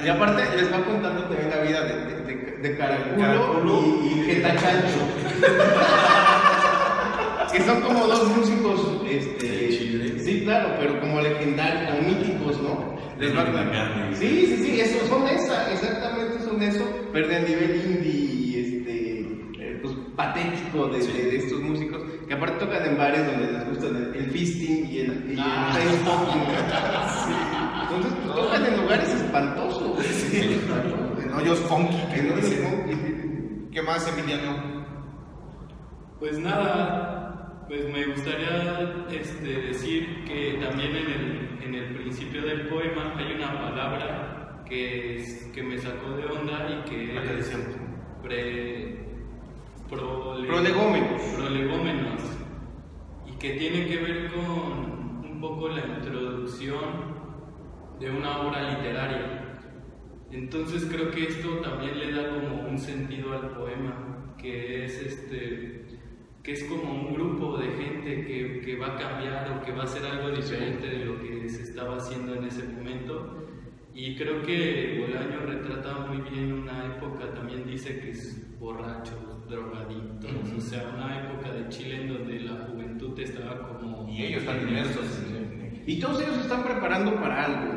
Y 0.04 0.10
aparte 0.10 0.44
les 0.56 0.74
va 0.74 0.84
contando 0.84 1.26
también 1.26 1.52
la 1.52 1.62
vida 1.62 1.84
de, 1.84 1.94
de, 2.06 2.16
de, 2.24 2.58
de 2.70 2.78
Caraculo, 2.78 3.84
y, 4.04 4.08
y 4.08 4.24
Getachancho. 4.24 5.02
que 7.54 7.62
son 7.64 7.82
como 7.82 8.08
dos 8.08 8.28
músicos 8.36 8.82
este, 9.10 9.48
De 9.48 9.70
Chile. 9.70 10.20
Sí, 10.20 10.42
claro, 10.44 10.70
pero 10.80 11.00
como 11.00 11.22
legendarios, 11.22 11.92
como 11.92 12.02
míticos, 12.10 12.60
¿no? 12.62 12.96
Les 13.20 13.36
va 13.36 13.44
De 13.46 13.52
McCartney. 13.52 14.16
Sí, 14.16 14.46
sí, 14.48 14.58
sí, 14.64 14.82
eso, 14.82 15.06
son 15.08 15.28
esa, 15.28 15.72
exactamente 15.72 16.40
son 16.44 16.62
eso, 16.62 16.84
pero 17.14 17.28
del 17.28 17.46
nivel 17.46 17.82
indie 17.86 18.25
patético 20.16 20.88
de, 20.88 21.00
de- 21.00 21.24
de 21.32 21.38
estos 21.38 21.62
músicos, 21.62 22.02
que 22.28 22.34
aparte 22.34 22.66
tocan 22.66 22.86
en 22.86 22.98
bares 22.98 23.26
donde 23.26 23.52
les 23.52 23.68
gusta 23.70 23.88
el, 23.88 24.16
el 24.16 24.32
fisting 24.32 24.86
y 24.88 25.00
el, 25.00 25.26
y 25.30 25.34
el 25.34 25.40
Ah. 25.40 25.78
¿no? 26.06 26.16
Sí. 27.26 27.34
Entonces, 27.84 28.14
pues, 28.24 28.36
tocan 28.36 28.66
en 28.66 28.82
lugares 28.82 29.14
espantosos. 29.14 30.34
En 30.34 31.34
hoyos 31.34 31.60
funky, 31.62 31.98
que 32.14 32.20
En 32.20 32.36
dicen. 32.36 32.64
funky. 32.64 33.70
¿Qué 33.72 33.82
más, 33.82 34.08
Emiliano? 34.18 34.86
Pues 36.20 36.40
nada, 36.40 37.66
pues 37.68 37.86
me 37.92 38.06
gustaría 38.08 39.06
este, 39.12 39.48
decir 39.68 40.24
que 40.26 40.58
también 40.66 40.96
en 40.96 41.08
el, 41.12 41.60
en 41.64 41.76
el 41.76 41.96
principio 41.96 42.42
del 42.42 42.68
poema 42.68 43.14
hay 43.18 43.34
una 43.36 43.52
palabra 43.60 44.64
que, 44.68 45.18
es- 45.18 45.52
que 45.54 45.62
me 45.62 45.78
sacó 45.78 46.12
de 46.12 46.26
onda 46.26 46.68
y 46.70 46.90
que 46.90 47.14
La 47.14 47.22
que 47.22 47.34
es 47.40 47.52
decían. 47.52 47.62
pre, 48.24 48.95
prole- 49.90 50.48
Prolegómenos. 50.48 51.22
prolegómenos, 51.38 52.22
y 53.28 53.32
que 53.38 53.52
tiene 53.52 53.88
que 53.88 53.98
ver 53.98 54.32
con 54.32 55.26
un 55.32 55.40
poco 55.42 55.70
la 55.70 55.86
introducción 55.86 57.16
de 58.00 58.10
una 58.12 58.42
obra 58.42 58.72
literaria. 58.78 59.42
Entonces 60.32 60.86
creo 60.92 61.12
que 61.12 61.24
esto 61.28 61.50
también 61.60 61.98
le 62.00 62.12
da 62.12 62.30
como 62.30 62.68
un 62.68 62.78
sentido 62.78 63.34
al 63.34 63.50
poema, 63.52 64.34
que 64.38 64.86
es 64.86 65.02
este 65.02 65.86
que 66.44 66.52
es 66.52 66.64
como 66.66 66.84
un 66.94 67.14
grupo 67.16 67.58
de 67.58 67.70
gente 67.72 68.24
que, 68.24 68.62
que 68.64 68.76
va 68.78 68.88
a 68.94 68.96
cambiar 68.98 69.52
o 69.58 69.66
que 69.66 69.72
va 69.72 69.82
a 69.82 69.86
hacer 69.86 70.06
algo 70.06 70.30
diferente 70.30 70.86
de 70.88 71.04
lo 71.04 71.20
que 71.20 71.50
se 71.50 71.64
estaba 71.64 71.98
haciendo 71.98 72.36
en 72.36 72.44
ese 72.44 72.68
momento. 72.68 73.48
Y 73.96 74.16
creo 74.16 74.44
que 74.44 75.00
Bolaño 75.02 75.40
retrata 75.44 76.06
muy 76.06 76.18
bien 76.30 76.54
una 76.54 76.86
época, 76.86 77.34
también 77.34 77.66
dice 77.66 78.00
que 78.00 78.12
es 78.12 78.60
borrachos, 79.46 79.50
drogadictos, 79.50 80.32
o 80.58 80.62
sea, 80.62 80.92
una 80.96 81.20
época 81.20 81.52
de 81.52 81.70
Chile 81.70 82.02
en 82.04 82.08
donde 82.14 82.40
la 82.42 82.66
juventud 82.66 83.20
estaba 83.20 83.68
como... 83.68 84.08
Y 84.10 84.24
ellos 84.24 84.42
están 84.44 84.62
inmersos. 84.68 85.06
Y 85.86 86.00
todos 86.00 86.22
ellos 86.22 86.36
se 86.36 86.42
están 86.42 86.64
preparando 86.64 87.16
para 87.16 87.46
algo. 87.46 87.74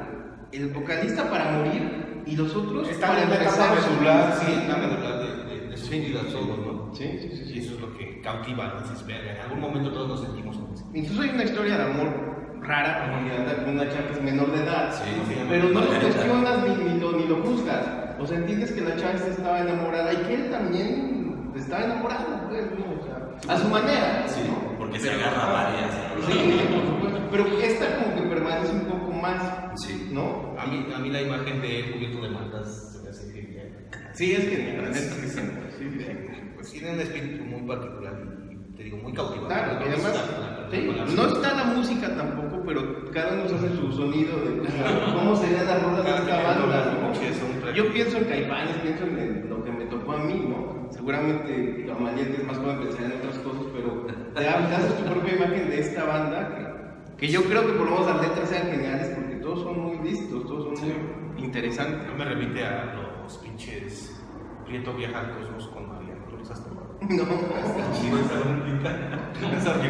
El 0.52 0.68
vocalista 0.68 1.28
para 1.30 1.50
morir 1.52 2.22
y 2.26 2.36
los 2.36 2.54
otros 2.54 2.88
Están 2.88 3.10
para 3.10 3.22
empezar 3.22 3.78
su- 3.80 3.90
medular, 3.92 4.32
sí, 4.34 4.52
en 4.52 4.64
una 4.66 4.76
medular 4.78 5.18
de, 5.18 5.44
de, 5.54 5.68
de 5.68 5.76
su 5.76 5.86
Sí, 5.86 6.00
vida 6.00 6.20
sí, 6.26 6.32
todos, 6.32 6.58
¿no? 6.58 6.94
Sí, 6.94 7.04
sí, 7.20 7.28
sí, 7.36 7.44
sí. 7.44 7.54
Y 7.54 7.58
eso 7.58 7.74
es 7.74 7.80
lo 7.80 7.96
que 7.96 8.20
cautiva, 8.22 8.82
dices, 8.82 9.06
verga, 9.06 9.34
en 9.34 9.40
algún 9.42 9.60
momento 9.60 9.92
todos 9.92 10.08
nos 10.08 10.20
sentimos 10.22 10.56
como 10.56 10.74
Incluso 10.94 11.22
hay 11.22 11.30
una 11.30 11.44
historia 11.44 11.76
de 11.76 11.84
amor 11.84 12.58
rara, 12.62 13.10
como 13.10 13.28
que 13.28 13.36
anda 13.36 13.56
con 13.64 13.74
una 13.74 13.88
chava 13.88 14.06
que 14.06 14.12
es 14.14 14.22
menor 14.22 14.52
de 14.52 14.62
edad, 14.62 14.92
Sí, 14.92 15.10
sí, 15.28 15.34
pero 15.48 15.68
no 15.68 15.80
lo 15.80 15.86
cuestionas 15.86 16.58
ni, 16.66 16.84
ni 16.92 17.00
lo, 17.00 17.12
ni 17.12 17.26
lo 17.26 17.36
juzgas. 17.42 17.86
O 18.18 18.26
sea, 18.26 18.38
entiendes 18.38 18.72
que 18.72 18.80
la 18.80 18.96
chava 18.96 19.12
esta 19.12 19.28
estaba 19.28 19.60
enamorada 19.60 20.12
y 20.12 20.16
que 20.16 20.34
él 20.34 20.50
también 20.50 21.17
estaba 21.68 21.84
enamorado, 21.84 22.48
pues, 22.48 22.64
¿no? 22.78 22.84
O 22.98 23.04
sea, 23.04 23.54
a 23.54 23.58
su 23.58 23.68
manera. 23.68 24.26
Sí, 24.26 24.40
¿no? 24.48 24.78
porque 24.78 24.98
se 25.00 25.10
agarra 25.10 25.52
varias. 25.52 25.90
Sí, 26.26 26.60
por 26.72 26.86
supuesto. 26.86 27.20
Pero 27.30 27.46
esta 27.60 27.96
como 27.98 28.14
que 28.16 28.22
permanece 28.22 28.72
un 28.72 28.84
poco 28.86 29.12
más, 29.12 29.42
Sí. 29.76 30.08
¿no? 30.12 30.54
A 30.58 30.66
mí, 30.66 30.86
a 30.94 30.98
mí 30.98 31.10
la 31.10 31.20
imagen 31.22 31.60
de 31.60 31.78
él 31.80 31.92
cubierto 31.92 32.22
de 32.22 32.30
mantas 32.30 32.92
se 32.94 33.02
me 33.02 33.10
hace 33.10 33.30
genial. 33.32 33.68
Sí, 34.14 34.32
es 34.32 34.44
que 34.46 34.76
la 34.76 34.88
neta 34.88 34.94
sí, 34.94 35.28
sí, 35.28 35.40
sí, 35.78 35.90
sí. 35.98 36.06
Pues 36.56 36.72
tiene 36.72 36.92
un 36.94 37.00
espíritu 37.00 37.44
muy 37.44 37.62
particular 37.68 38.14
y 38.50 38.76
te 38.76 38.82
digo, 38.84 38.96
muy 38.98 39.12
cautivante. 39.12 39.54
Claro, 39.54 39.72
y 39.84 39.88
además, 39.88 40.14
La- 40.14 40.50
la- 40.62 40.70
sí, 40.70 40.86
la- 40.86 41.04
la- 41.04 41.12
no 41.12 41.26
está 41.36 41.54
la 41.54 41.64
música 41.64 42.16
tampoco, 42.16 42.62
pero 42.66 43.10
cada 43.12 43.34
uno 43.34 43.44
hace 43.44 43.76
su 43.76 43.92
sonido 43.92 44.36
de 44.38 44.58
cómo- 44.58 45.14
cómo 45.18 45.36
sería 45.36 45.64
la 45.64 45.78
rola 45.80 46.02
de 46.02 46.10
esta 46.10 46.42
banda. 46.42 46.97
Yo 47.74 47.92
pienso 47.92 48.18
en 48.18 48.24
Caifanes, 48.24 48.76
pienso 48.82 49.04
en 49.04 49.48
lo 49.48 49.64
que 49.64 49.70
me 49.72 49.84
tocó 49.86 50.12
a 50.12 50.18
mí, 50.18 50.46
¿no? 50.48 50.88
Seguramente 50.90 51.54
que 51.54 51.90
es 52.40 52.46
más 52.46 52.58
joven 52.58 52.80
pensar 52.80 53.04
en 53.04 53.12
otras 53.18 53.38
cosas, 53.38 53.62
pero 53.72 54.06
te, 54.34 54.48
ha- 54.48 54.68
te 54.68 54.74
haces 54.74 54.96
tu 54.96 55.04
propia 55.04 55.36
imagen 55.36 55.70
de 55.70 55.80
esta 55.80 56.04
banda 56.04 56.48
que, 57.16 57.26
que 57.26 57.32
yo 57.32 57.42
creo 57.44 57.62
que 57.66 57.72
por 57.74 57.86
lo 57.86 57.90
menos 57.92 58.06
las 58.06 58.20
letras 58.28 58.48
sean 58.48 58.68
geniales 58.70 59.08
porque 59.14 59.36
todos 59.36 59.62
son 59.62 59.80
muy 59.80 59.98
listos, 60.08 60.46
todos 60.46 60.78
son 60.78 60.88
muy 60.88 61.44
interesantes. 61.44 62.06
No 62.08 62.14
me 62.16 62.24
remite 62.24 62.64
a 62.64 62.94
los 63.24 63.36
pinches 63.38 64.14
Prieto 64.66 64.92
viaja 64.94 65.20
al 65.20 65.30
cosmos 65.38 65.66
con 65.68 65.88
María. 65.88 66.14
¿Tú 66.28 66.36
los 66.36 66.50
has 66.50 66.62
tomado? 66.62 66.98
No, 67.08 67.24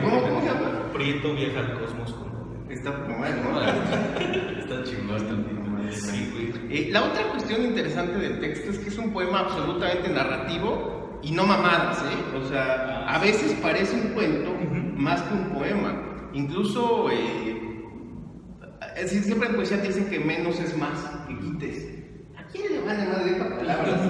¿Cómo- 0.03 0.23
cómo 0.23 0.41
se 0.41 0.47
llama? 0.47 0.93
Prieto 0.93 1.35
viaja 1.35 1.61
al 1.61 1.81
cosmos 1.81 2.13
con 2.13 2.29
María. 2.33 2.75
está 2.75 2.91
mal, 2.93 3.43
¿no? 3.43 3.61
Está 4.61 4.85
chingón 4.85 5.17
este 5.17 5.33
título. 5.81 6.13
Sí, 6.13 6.31
güey. 6.33 6.49
Eh, 6.71 6.91
la 6.91 7.05
otra 7.05 7.23
cuestión 7.31 7.63
interesante 7.63 8.19
del 8.19 8.41
texto 8.41 8.71
es 8.71 8.79
que 8.79 8.89
es 8.89 8.99
un 8.99 9.13
poema 9.13 9.41
absolutamente 9.41 10.09
narrativo 10.11 11.21
y 11.23 11.33
no 11.33 11.47
mamadas, 11.47 12.03
¿eh? 12.03 12.37
O 12.37 12.49
sea, 12.49 13.07
a 13.09 13.19
veces 13.19 13.53
parece 13.63 13.97
un 13.97 14.13
cuento 14.15 14.51
más 14.97 15.23
que 15.23 15.35
un 15.35 15.51
poema. 15.51 16.31
Incluso, 16.33 17.11
eh, 17.11 17.57
siempre 19.07 19.49
en 19.49 19.57
poesía 19.57 19.81
te 19.81 19.89
dicen 19.89 20.09
que 20.11 20.21
menos 20.21 20.61
es 20.61 20.77
más, 20.77 20.99
que 21.27 21.39
quites. 21.39 21.89
¿A 22.37 22.45
quién 22.53 22.73
le 22.73 22.81
vale 22.81 23.05
más? 23.07 23.25
Deja 23.25 23.57
palabras, 23.57 24.01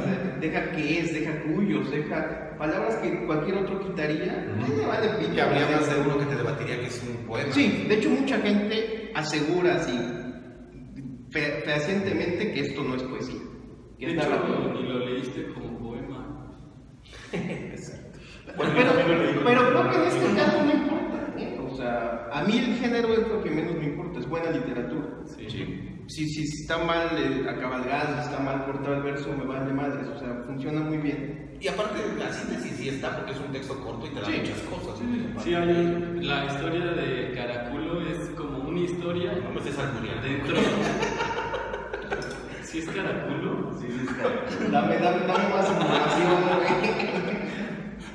deja 0.41 0.71
que 0.73 1.01
es, 1.01 1.13
deja 1.13 1.43
cuyos, 1.43 1.91
deja 1.91 2.57
palabras 2.59 2.97
que 2.97 3.25
cualquier 3.25 3.59
otro 3.59 3.81
quitaría. 3.81 4.47
¿A 4.61 4.65
quién 4.67 4.79
le 4.79 4.87
vale 4.87 5.09
pito? 5.21 5.43
habría 5.43 5.69
más 5.69 5.89
de 5.89 6.01
uno 6.01 6.19
que 6.19 6.27
te 6.27 6.37
debatiría 6.37 6.81
que 6.81 6.87
es 6.87 7.03
un 7.09 7.27
poema. 7.27 7.53
Sí, 7.53 7.87
de 7.89 7.95
hecho 7.95 8.11
mucha 8.11 8.39
gente 8.39 9.13
asegura 9.15 9.77
así 9.77 9.99
fe- 11.31 11.63
fehacientemente 11.65 12.53
que 12.53 12.61
esto 12.61 12.83
no 12.83 12.95
es 12.97 13.03
poesía. 13.05 13.41
Que 13.99 14.07
De 14.07 14.13
es 14.13 14.19
hecho, 14.19 14.29
narrativa. 14.31 14.73
ni 14.75 14.83
lo 14.89 14.99
leíste 15.07 15.47
como 15.55 15.79
poema. 15.79 16.55
Bueno, 18.57 18.73
pero, 18.75 19.33
lo 19.35 19.45
pero 19.45 19.69
creo 19.69 19.91
que 19.91 19.97
en 19.97 20.03
este 20.05 20.35
caso 20.35 20.65
no 20.65 20.73
importa. 20.73 21.35
¿eh? 21.39 21.59
O 21.71 21.77
sea, 21.77 22.29
a 22.33 22.43
mí 22.45 22.59
el 22.59 22.75
género 22.77 23.13
es 23.13 23.29
lo 23.29 23.43
que 23.45 23.51
menos 23.51 23.75
me 23.77 23.85
importa, 23.85 24.19
es 24.19 24.29
buena 24.29 24.51
literatura. 24.51 25.07
Sí. 25.27 25.47
Si, 26.09 26.27
si, 26.27 26.47
si 26.47 26.63
está 26.63 26.79
mal 26.79 27.09
eh, 27.19 27.47
acabalgado, 27.49 28.15
si 28.17 28.21
está 28.31 28.41
mal 28.43 28.65
cortado 28.65 28.97
el 28.97 29.03
verso, 29.03 29.29
me 29.37 29.45
vale 29.45 29.73
madres. 29.73 30.09
O 30.09 30.19
sea, 30.19 30.43
funciona 30.47 30.81
muy 30.81 30.97
bien. 30.97 31.57
Y 31.61 31.69
aparte, 31.69 31.99
la 32.19 32.33
síntesis 32.33 32.73
sí 32.79 32.89
está 32.89 33.15
porque 33.17 33.33
es 33.33 33.39
un 33.41 33.53
texto 33.53 33.79
corto 33.81 34.07
y 34.07 34.11
te 34.11 34.21
da 34.21 34.27
Sí. 34.27 34.33
muchas 34.39 34.61
cosas. 34.63 34.99
Sí, 35.45 35.55
hay, 35.55 36.21
la 36.23 36.47
historia 36.47 36.85
de 36.87 37.33
Caraculo 37.35 38.01
es 38.09 38.29
como 38.31 38.59
una 38.69 38.81
historia 38.81 39.33
No 39.45 39.51
me 39.51 39.59
estés 39.59 39.79
albureando. 39.79 40.23
dentro. 40.27 40.57
¿Sí 42.71 42.79
es 42.79 42.89
Caraculo? 42.95 43.73
Dame, 44.71 44.97
dame, 44.99 45.27
dame 45.27 45.49
más 45.55 45.71
información, 45.71 46.43
güey. 46.45 47.39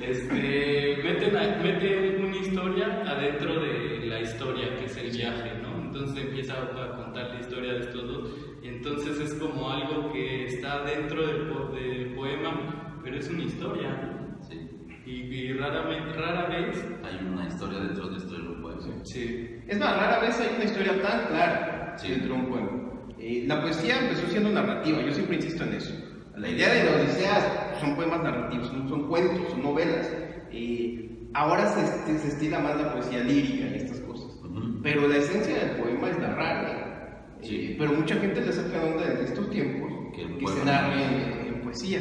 Este, 0.02 1.00
meten, 1.04 1.38
a- 1.38 1.58
meten 1.64 2.26
una 2.26 2.36
historia 2.38 3.02
adentro 3.08 3.60
de 3.62 4.06
la 4.06 4.20
historia, 4.22 4.76
que 4.78 4.86
es 4.86 4.98
el 4.98 5.12
viaje, 5.12 5.52
¿no? 5.62 5.82
Entonces 5.86 6.26
empieza 6.26 6.54
a 6.62 6.96
contar 6.98 7.30
la 7.34 7.40
historia 7.40 7.74
de 7.74 7.80
estos 7.80 8.08
dos. 8.08 8.30
Y 8.62 8.68
entonces 8.68 9.20
es 9.20 9.34
como 9.36 9.70
algo 9.72 10.12
que 10.12 10.46
está 10.46 10.84
dentro 10.84 11.26
del, 11.26 11.48
po- 11.48 11.70
del 11.74 12.14
poema, 12.14 13.00
pero 13.04 13.18
es 13.18 13.30
una 13.30 13.44
historia, 13.44 13.90
¿no? 13.90 14.44
Sí. 14.44 14.70
Y, 15.06 15.12
y 15.12 15.54
raramente, 15.54 16.14
rara 16.14 16.48
vez. 16.48 16.86
Hay 17.04 17.26
una 17.26 17.48
historia 17.48 17.80
dentro 17.80 18.10
de 18.10 18.18
esto 18.18 18.34
de 18.34 18.40
los 18.40 18.58
poemas. 18.62 18.86
Sí. 19.10 19.58
Es 19.68 19.80
más, 19.80 19.98
rara 19.98 20.20
vez 20.20 20.40
hay 20.40 20.56
una 20.56 20.66
historia 20.66 21.02
tan 21.02 21.28
clara 21.28 21.96
Sí. 21.98 22.10
dentro 22.10 22.34
de 22.34 22.40
un 22.42 22.46
poema. 22.50 22.83
Eh, 23.26 23.46
la 23.48 23.62
poesía 23.62 24.00
empezó 24.00 24.28
siendo 24.28 24.50
narrativa, 24.52 25.02
yo 25.02 25.12
siempre 25.14 25.38
insisto 25.38 25.64
en 25.64 25.74
eso. 25.74 25.94
La 26.36 26.50
idea 26.50 26.74
de 26.74 26.84
la 26.84 26.92
Odisea 26.98 27.78
son 27.80 27.96
poemas 27.96 28.22
narrativos, 28.22 28.68
son, 28.68 28.90
son 28.90 29.08
cuentos, 29.08 29.50
son 29.50 29.64
novelas. 29.64 30.12
Eh, 30.52 31.30
ahora 31.34 31.68
se, 31.68 32.18
se- 32.20 32.28
estila 32.28 32.60
más 32.60 32.76
la 32.76 32.92
poesía 32.92 33.20
lírica 33.24 33.66
y 33.68 33.76
estas 33.76 34.00
cosas. 34.02 34.36
Ujú. 34.44 34.82
Pero 34.82 35.08
la 35.08 35.18
esencia 35.18 35.56
del 35.58 35.78
poema 35.78 36.10
es 36.10 36.18
narrar. 36.20 36.66
¿eh? 36.66 37.46
Sí. 37.48 37.76
Pero 37.78 37.94
mucha 37.94 38.16
gente 38.16 38.42
le 38.42 38.52
saca 38.52 38.84
onda 38.84 39.06
en 39.12 39.18
estos 39.26 39.50
tiempos 39.50 39.92
Que 40.16 40.38
que 40.38 40.48
se 40.48 40.66
narre 40.66 41.04
en, 41.04 41.48
en 41.56 41.62
poesía. 41.62 42.00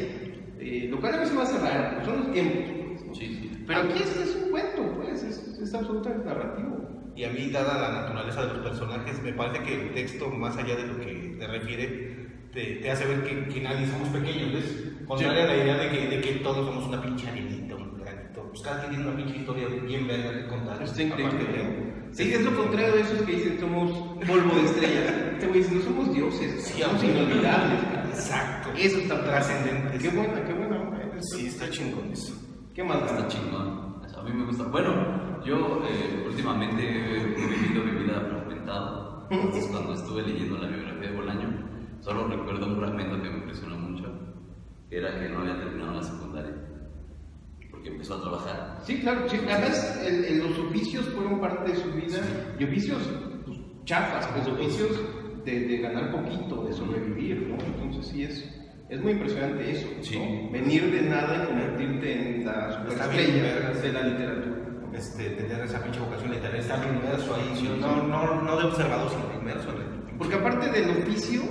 Eh, 0.59 0.87
lo 0.89 0.99
cual 0.99 1.15
a 1.15 1.25
se 1.25 1.33
me 1.33 1.41
hace 1.41 1.57
raro, 1.59 1.89
porque 1.95 2.05
son 2.05 2.19
los 2.19 2.31
tiempos. 2.31 2.63
pues, 2.87 3.05
¿no? 3.07 3.15
Sí, 3.15 3.27
sí. 3.27 3.63
Pero 3.65 3.79
aquí 3.79 4.01
es, 4.03 4.17
es 4.17 4.35
un 4.43 4.51
cuento, 4.51 4.93
pues, 4.97 5.23
es, 5.23 5.59
es 5.61 5.73
absolutamente 5.73 6.25
narrativo. 6.25 6.82
Y 7.15 7.23
a 7.25 7.29
mí, 7.29 7.49
dada 7.49 7.79
la 7.79 8.01
naturaleza 8.01 8.45
de 8.45 8.53
los 8.53 8.67
personajes, 8.67 9.21
me 9.21 9.33
parece 9.33 9.63
que 9.63 9.73
el 9.73 9.93
texto, 9.93 10.29
más 10.29 10.57
allá 10.57 10.75
de 10.75 10.87
lo 10.87 10.99
que 10.99 11.35
te 11.39 11.47
refiere, 11.47 12.27
te, 12.51 12.75
te 12.75 12.91
hace 12.91 13.05
ver 13.05 13.23
que, 13.23 13.53
que 13.53 13.61
nadie 13.61 13.87
somos 13.87 14.09
pequeños, 14.09 14.53
¿ves? 14.53 14.93
Contraria 15.07 15.43
a 15.43 15.47
la 15.47 15.57
idea 15.57 15.77
de 15.77 15.89
que, 15.89 16.07
de 16.07 16.21
que 16.21 16.31
todos 16.39 16.65
somos 16.65 16.87
una 16.87 17.01
pinche 17.01 17.27
arenita, 17.27 17.75
un 17.75 17.97
granito. 17.99 18.47
Pues 18.49 18.61
cada 18.61 18.79
quien 18.79 18.95
tiene 18.95 19.07
una 19.07 19.17
pinche 19.17 19.37
historia 19.37 19.67
bien 19.67 20.07
verga 20.07 20.31
que 20.33 20.47
contar. 20.47 20.81
Está 20.81 21.03
increíble. 21.03 21.93
Sí, 22.13 22.31
es 22.31 22.41
lo 22.43 22.55
contrario 22.55 22.93
de 22.93 23.01
esos 23.01 23.21
que 23.23 23.31
dicen 23.31 23.59
somos 23.59 23.91
polvo 24.27 24.55
de 24.55 24.65
estrellas. 24.65 25.13
Este 25.33 25.47
güey 25.47 25.59
dice, 25.61 25.75
no 25.75 25.81
somos 25.81 26.13
dioses, 26.13 26.63
Sí, 26.63 26.81
somos 26.81 27.03
inolvidables. 27.03 27.79
Exacto. 28.13 28.69
Eso 28.77 28.99
está 28.99 29.23
Trascendente. 29.23 29.97
Qué 29.97 30.09
buena, 30.09 30.45
qué 30.45 30.53
buena. 30.53 30.75
¿eh? 30.75 31.11
Sí, 31.21 31.47
está 31.47 31.69
chingón 31.71 32.11
eso. 32.11 32.33
¿Qué 32.73 32.83
más? 32.83 33.01
Está 33.01 33.27
chingón. 33.27 34.01
A 34.15 34.23
mí 34.23 34.31
me 34.31 34.45
gusta. 34.45 34.63
Bueno, 34.65 34.91
yo 35.45 35.83
eh, 35.87 36.25
últimamente 36.27 36.83
he 36.83 37.23
vivido 37.25 37.83
mi 37.85 38.03
vida 38.03 38.21
fragmentada. 38.29 39.27
Entonces, 39.29 39.67
cuando 39.71 39.93
estuve 39.93 40.21
leyendo 40.23 40.57
la 40.57 40.67
biografía 40.67 41.09
de 41.09 41.15
Bolaño, 41.15 41.49
solo 42.01 42.27
recuerdo 42.27 42.67
un 42.67 42.77
fragmento 42.77 43.21
que 43.21 43.29
me 43.29 43.37
impresionó 43.39 43.77
mucho, 43.77 44.05
que 44.89 44.97
era 44.97 45.19
que 45.19 45.29
no 45.29 45.39
había 45.39 45.57
terminado 45.57 45.93
la 45.93 46.03
secundaria, 46.03 46.53
porque 47.71 47.89
empezó 47.89 48.15
a 48.15 48.21
trabajar. 48.21 48.79
Sí, 48.83 48.99
claro. 48.99 49.27
Sí. 49.29 49.37
Además, 49.49 50.01
el- 50.05 50.25
el- 50.25 50.39
los 50.47 50.59
oficios 50.59 51.05
fueron 51.09 51.39
parte 51.39 51.71
de 51.71 51.77
su 51.77 51.91
vida. 51.91 52.19
Y 52.59 52.63
oficios 52.65 53.01
pues, 53.45 53.57
chafas, 53.85 54.27
pues 54.27 54.47
oficios 54.47 54.99
de, 55.45 55.59
de 55.67 55.77
ganar 55.79 56.11
poquito, 56.11 56.63
de 56.65 56.73
sobrevivir, 56.73 57.47
¿no? 57.49 57.55
Entonces 57.65 58.05
sí 58.11 58.23
es, 58.23 58.49
es 58.89 59.01
muy 59.01 59.13
impresionante 59.13 59.71
eso. 59.71 59.87
Venir 60.51 60.91
de 60.91 61.01
nada 61.09 61.43
y 61.43 61.47
convertirte 61.47 62.37
en 62.37 62.45
la 62.45 62.71
superestrella 62.79 63.71
de 63.81 63.91
la 63.93 64.01
literatura. 64.03 64.55
Este, 64.95 65.29
tener 65.31 65.59
esa 65.65 65.81
pinche 65.83 65.99
vocación 65.99 66.31
literaria, 66.31 66.61
estar 66.61 66.79
inmerso 66.85 67.35
ahí, 67.35 67.51
sí, 67.55 67.69
no, 67.79 68.03
no, 68.03 68.41
no 68.41 68.57
de 68.57 68.63
observador, 68.65 69.09
sino 69.09 69.39
inmerso 69.41 69.69
en 69.71 69.77
el 69.77 70.17
Porque 70.17 70.35
aparte 70.35 70.69
del 70.69 70.89
oficio, 71.01 71.41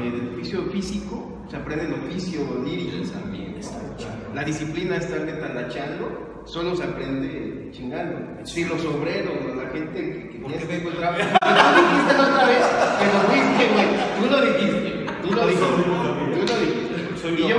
eh, 0.00 0.10
del 0.10 0.34
oficio 0.34 0.62
físico, 0.70 1.44
se 1.50 1.56
aprende 1.56 1.86
el 1.86 1.94
oficio 1.94 2.40
lírico 2.64 3.10
también. 3.12 3.54
¿no? 3.60 4.34
La 4.34 4.44
disciplina 4.44 4.98
de 4.98 5.04
estar 5.04 5.20
talachando 5.40 6.42
solo 6.46 6.76
se 6.76 6.84
aprende 6.84 7.70
chingando. 7.72 8.44
Si 8.46 8.64
los 8.64 8.84
obreros, 8.84 9.34
la 9.56 9.70
gente 9.70 10.00
que, 10.00 10.28
que 10.30 10.38
¿Por 10.38 10.52
tiene 10.52 10.66
qué 10.66 10.74
este 10.76 10.84
me- 10.90 10.96
trabajo. 10.96 11.18
Tú 11.18 11.80
dijiste 11.80 12.12
la 12.14 12.22
otra 12.28 12.46
vez 12.46 12.64
que 12.98 13.06
lo 13.06 13.20
fuiste, 13.28 13.72
güey. 13.72 13.86
Tú 14.20 14.24
lo 14.30 14.40
dijiste. 14.40 15.06
Tú 15.22 15.32
lo 15.34 15.46
dijiste. 15.46 15.66
Tú 15.84 16.40
lo 16.46 16.60
dijiste. 16.60 16.94
Creo- 17.24 17.34
de 17.34 17.34
casa. 17.34 17.34
y 17.34 17.36
yo, 17.38 17.46
y 17.46 17.48
yo 17.48 17.56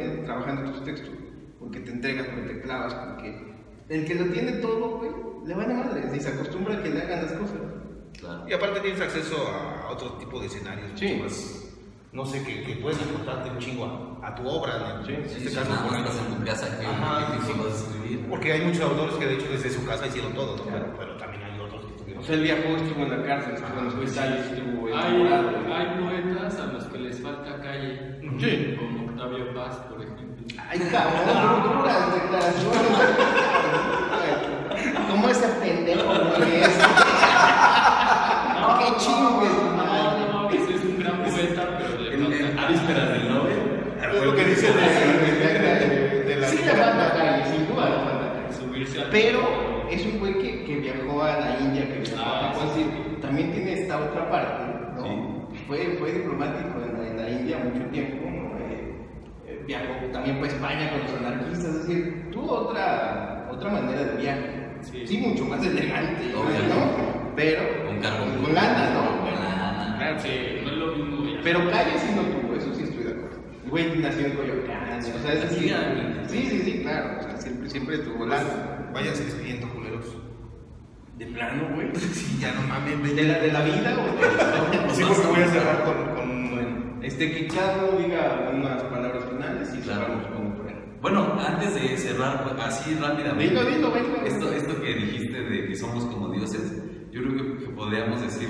en, 0.00 0.10
en- 0.10 0.24
trabajando 0.24 0.62
en 0.62 0.72
tus 0.72 0.84
textos. 0.84 1.10
Porque 1.58 1.80
te 1.80 1.90
entregas, 1.90 2.26
porque 2.26 2.42
te 2.54 2.60
clavas, 2.60 2.94
porque 2.94 3.54
el 3.88 4.04
que 4.04 4.14
lo 4.14 4.26
tiene 4.26 4.52
todo, 4.52 4.98
güey, 4.98 5.10
le 5.46 5.54
van 5.54 5.70
a 5.70 5.74
madres 5.84 6.14
y 6.14 6.20
se 6.20 6.28
acostumbra 6.28 6.74
a 6.74 6.82
que 6.82 6.90
le 6.90 7.02
hagan 7.02 7.22
las 7.22 7.32
cosas. 7.32 7.56
Claro. 8.18 8.48
Y 8.48 8.52
aparte 8.52 8.80
tienes 8.80 9.00
acceso 9.00 9.36
a 9.48 9.90
otro 9.90 10.12
tipo 10.14 10.40
de 10.40 10.46
escenarios. 10.46 10.90
Sí. 10.94 11.06
mucho 11.14 11.24
más, 11.24 11.62
no 12.12 12.24
sé, 12.24 12.42
que, 12.44 12.62
que 12.62 12.76
puedes 12.76 12.98
aportarte 13.02 13.50
un 13.50 13.58
chingo 13.58 13.84
a, 14.22 14.28
a 14.28 14.34
tu 14.34 14.46
obra. 14.48 14.78
¿no? 15.00 15.04
Sí, 15.06 15.12
En 15.12 15.28
Sí, 15.28 15.34
este 15.38 15.50
si 15.50 15.54
caso, 15.56 15.70
Bolaño. 15.84 16.04
estás 16.06 16.26
en 16.26 16.34
tu 16.34 16.44
casa, 16.44 16.78
¿qué, 16.80 16.86
Ajá, 16.86 17.38
sí. 17.46 17.52
a 17.52 17.68
escribir? 17.68 18.26
Porque 18.30 18.52
hay 18.52 18.60
muchos 18.62 18.80
autores 18.82 19.14
que 19.16 19.26
de 19.26 19.34
hecho 19.34 19.48
desde 19.50 19.70
su 19.70 19.84
casa 19.86 20.06
hicieron 20.06 20.32
todo, 20.34 20.56
¿no? 20.56 20.62
Pero, 20.64 20.94
pero 20.98 21.16
también 21.16 21.42
hay 21.42 21.60
otros 21.60 21.84
que 21.84 21.90
estuvieron. 21.92 22.22
O 22.22 22.26
sea, 22.26 22.34
él 22.36 22.42
viajó, 22.42 22.68
estuvo 22.76 23.02
en 23.02 23.10
la 23.10 23.22
cárcel, 23.26 23.54
estuvo 23.54 23.78
en 23.78 23.84
los 23.84 23.94
hospitales, 23.94 24.46
estuvo 24.46 24.86
Hay, 24.86 24.92
enamorado. 25.20 25.74
hay 25.74 26.00
poetas 26.22 26.58
a 26.60 26.66
los 26.72 26.84
que 26.86 26.98
les 26.98 27.20
falta 27.20 27.60
calle, 27.60 28.18
Sí. 28.38 28.76
Octavio 29.36 29.54
Paz, 29.54 29.76
por 29.90 30.00
ejemplo. 30.02 30.46
Ay, 30.70 30.78
cabrón, 30.90 31.78
duras 31.78 32.14
declaraciones. 32.14 32.80
¿Cómo 35.10 35.28
ese 35.28 35.48
pendejo, 35.48 36.04
güey? 36.04 36.60
es? 36.62 36.68
¡Qué 38.78 38.96
chingue 38.98 39.48
No, 39.48 39.76
madre! 39.76 40.26
no, 40.32 40.50
ese 40.50 40.74
es 40.74 40.84
un 40.84 40.98
gran 40.98 41.22
poeta, 41.22 41.78
pero 41.78 41.98
le 42.02 42.38
falta 42.38 42.62
A 42.62 42.68
vísperas 42.70 43.08
del 43.10 43.28
Nobel. 43.28 43.60
Es 44.00 44.24
lo 44.24 44.34
que 44.34 44.44
dice 44.44 44.66
de, 44.72 44.72
de, 44.72 46.24
de 46.24 46.36
la 46.36 46.48
Sí 46.48 46.56
le 46.58 46.70
falta 46.72 47.12
calle, 47.14 47.44
sin 47.50 47.66
duda 47.68 47.84
le 47.90 47.96
falta 47.96 48.32
calle. 48.32 48.52
Subirse 48.58 49.00
al 49.02 49.10
Pero 49.10 49.40
es 49.90 50.04
un 50.06 50.18
güey 50.18 50.34
que, 50.38 50.64
que 50.64 50.74
viajó 50.76 51.22
a 51.22 51.36
la 51.40 51.58
India, 51.60 51.86
que 51.86 51.98
viajó 52.00 52.16
Ah, 52.24 52.52
a 52.58 52.66
decir, 52.66 52.86
también 53.20 53.52
tiene 53.52 53.72
esta 53.82 53.98
otra 53.98 54.30
parte, 54.30 54.64
¿no? 54.96 55.46
Fue, 55.66 55.96
fue 55.98 56.12
diplomático 56.12 56.80
en 56.82 56.92
la, 56.98 57.08
en 57.08 57.16
la 57.16 57.28
India 57.30 57.58
mucho 57.58 57.84
tiempo, 57.90 58.15
¿no? 58.15 58.15
Viajó 59.66 59.92
también 60.12 60.38
fue 60.38 60.48
a 60.48 60.50
España 60.52 60.90
con 60.90 61.00
los 61.02 61.12
anarquistas, 61.20 61.64
es 61.74 61.86
decir, 61.86 62.28
tuvo 62.32 62.52
otra, 62.52 63.48
otra 63.50 63.70
manera 63.70 64.04
de 64.04 64.16
viaje. 64.16 64.66
Sí. 64.82 65.06
Sí, 65.06 65.18
mucho 65.18 65.44
más 65.46 65.64
elegante, 65.64 66.34
Obviamente. 66.34 66.68
¿no? 66.74 67.34
Pero 67.34 67.62
Con 68.42 68.54
lana, 68.54 68.90
¿no? 68.94 69.20
Con 69.22 69.34
lana. 69.34 69.94
Claro, 69.98 70.20
Sí, 70.20 70.28
no 70.64 70.70
es 70.70 70.76
lo 70.76 70.96
mismo. 70.96 71.24
ya. 71.26 71.40
Pero 71.42 71.70
calle 71.70 71.98
sí 71.98 72.06
no 72.14 72.22
tuvo, 72.22 72.54
eso 72.54 72.74
sí 72.74 72.82
estoy 72.84 73.04
de 73.04 73.10
acuerdo. 73.10 73.36
El 73.64 73.70
Güey 73.70 73.98
nació 73.98 74.26
en 74.26 74.32
Coyoacán, 74.36 74.98
o 74.98 75.02
sea, 75.22 75.32
es 75.32 75.50
decir, 75.50 75.76
sí, 76.28 76.46
sí, 76.50 76.60
sí, 76.64 76.80
claro, 76.82 77.18
o 77.18 77.22
sea, 77.22 77.36
siempre, 77.38 77.68
siempre 77.68 77.98
tuvo 77.98 78.26
lana. 78.26 78.90
Váyanse 78.94 79.24
despidiendo, 79.24 79.68
culeros. 79.70 80.16
De 81.18 81.26
plano, 81.26 81.68
güey. 81.74 81.88
Sí, 81.96 82.38
ya 82.40 82.52
no 82.52 82.60
mames, 82.68 83.16
¿De 83.16 83.24
la, 83.24 83.38
de 83.38 83.52
la 83.52 83.62
vida 83.62 83.96
o 83.98 84.88
de 84.88 84.94
Sí, 84.94 85.02
porque 85.06 85.26
voy 85.26 85.40
a 85.42 85.48
cerrar 85.48 85.84
con 85.84 86.15
Este, 87.06 87.30
que 87.30 87.48
uno 87.48 87.98
diga 88.00 88.50
unas 88.52 88.82
palabras 88.84 89.24
finales 89.30 89.72
y 89.74 89.80
Claro. 89.82 90.06
cerramos 90.06 90.26
con 90.26 90.46
un 90.46 90.56
freno. 90.56 90.80
Bueno, 91.00 91.38
antes 91.38 91.74
de 91.74 91.96
cerrar 91.96 92.56
así 92.58 92.94
rápidamente. 92.94 93.54
Dilo, 93.54 93.64
dilo, 93.64 93.92
venga. 93.92 94.24
Esto, 94.24 94.52
esto 94.52 94.80
que 94.80 94.94
dijiste 94.94 95.40
de 95.40 95.68
que 95.68 95.76
somos 95.76 96.04
como 96.06 96.30
dioses, 96.30 96.82
yo 97.12 97.22
creo 97.22 97.36
que, 97.36 97.64
que 97.64 97.70
podríamos 97.70 98.20
decir 98.22 98.48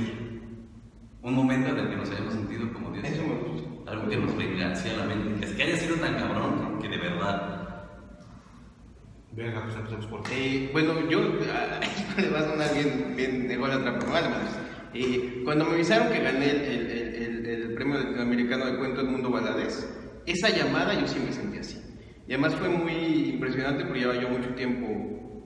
un 1.22 1.34
momento 1.34 1.68
en 1.68 1.78
el 1.80 1.88
que 1.90 1.96
nos 1.96 2.10
hayamos 2.10 2.32
sentido 2.32 2.72
como 2.72 2.90
dioses. 2.92 3.12
Eso 3.12 3.22
me 3.24 3.34
gusta. 3.34 3.90
Algo 3.92 4.08
que 4.08 4.16
nos 4.16 4.36
venga 4.36 4.72
así 4.72 4.88
a 4.88 4.96
la 4.96 5.04
mente. 5.04 5.44
Es 5.46 5.52
que 5.52 5.62
haya 5.62 5.76
sido 5.76 5.96
tan 5.96 6.14
cabrón 6.14 6.78
que 6.80 6.88
de 6.88 6.96
verdad. 6.96 7.66
Venga, 9.32 9.62
pues 9.64 9.76
empezamos 9.76 10.06
por. 10.06 10.22
Eh, 10.32 10.70
bueno, 10.72 10.94
yo, 11.10 11.20
ah, 11.52 11.78
le 12.20 12.30
va 12.30 12.38
a 12.40 12.44
sonar 12.44 12.72
bien, 12.72 13.12
bien 13.14 13.44
pero 13.48 13.60
vale, 13.60 14.28
madres. 14.30 14.58
Eh, 14.94 15.42
cuando 15.44 15.66
me 15.66 15.74
avisaron 15.74 16.08
que 16.10 16.20
gané 16.20 16.50
el, 16.50 16.60
el, 16.62 17.14
el, 17.22 17.35
el- 17.46 17.62
el 17.62 17.74
premio 17.74 17.98
latinoamericano 17.98 18.66
de 18.66 18.76
cuento 18.78 19.02
del 19.02 19.10
mundo 19.10 19.30
Valadez, 19.30 19.88
esa 20.26 20.48
llamada 20.50 20.94
yo 20.94 21.06
sí 21.06 21.18
me 21.24 21.32
sentí 21.32 21.58
así. 21.58 21.80
Y 22.28 22.32
además 22.32 22.54
fue 22.56 22.68
muy 22.68 23.30
impresionante 23.34 23.84
porque 23.84 24.00
llevaba 24.00 24.20
yo 24.20 24.28
mucho 24.28 24.50
tiempo 24.54 24.86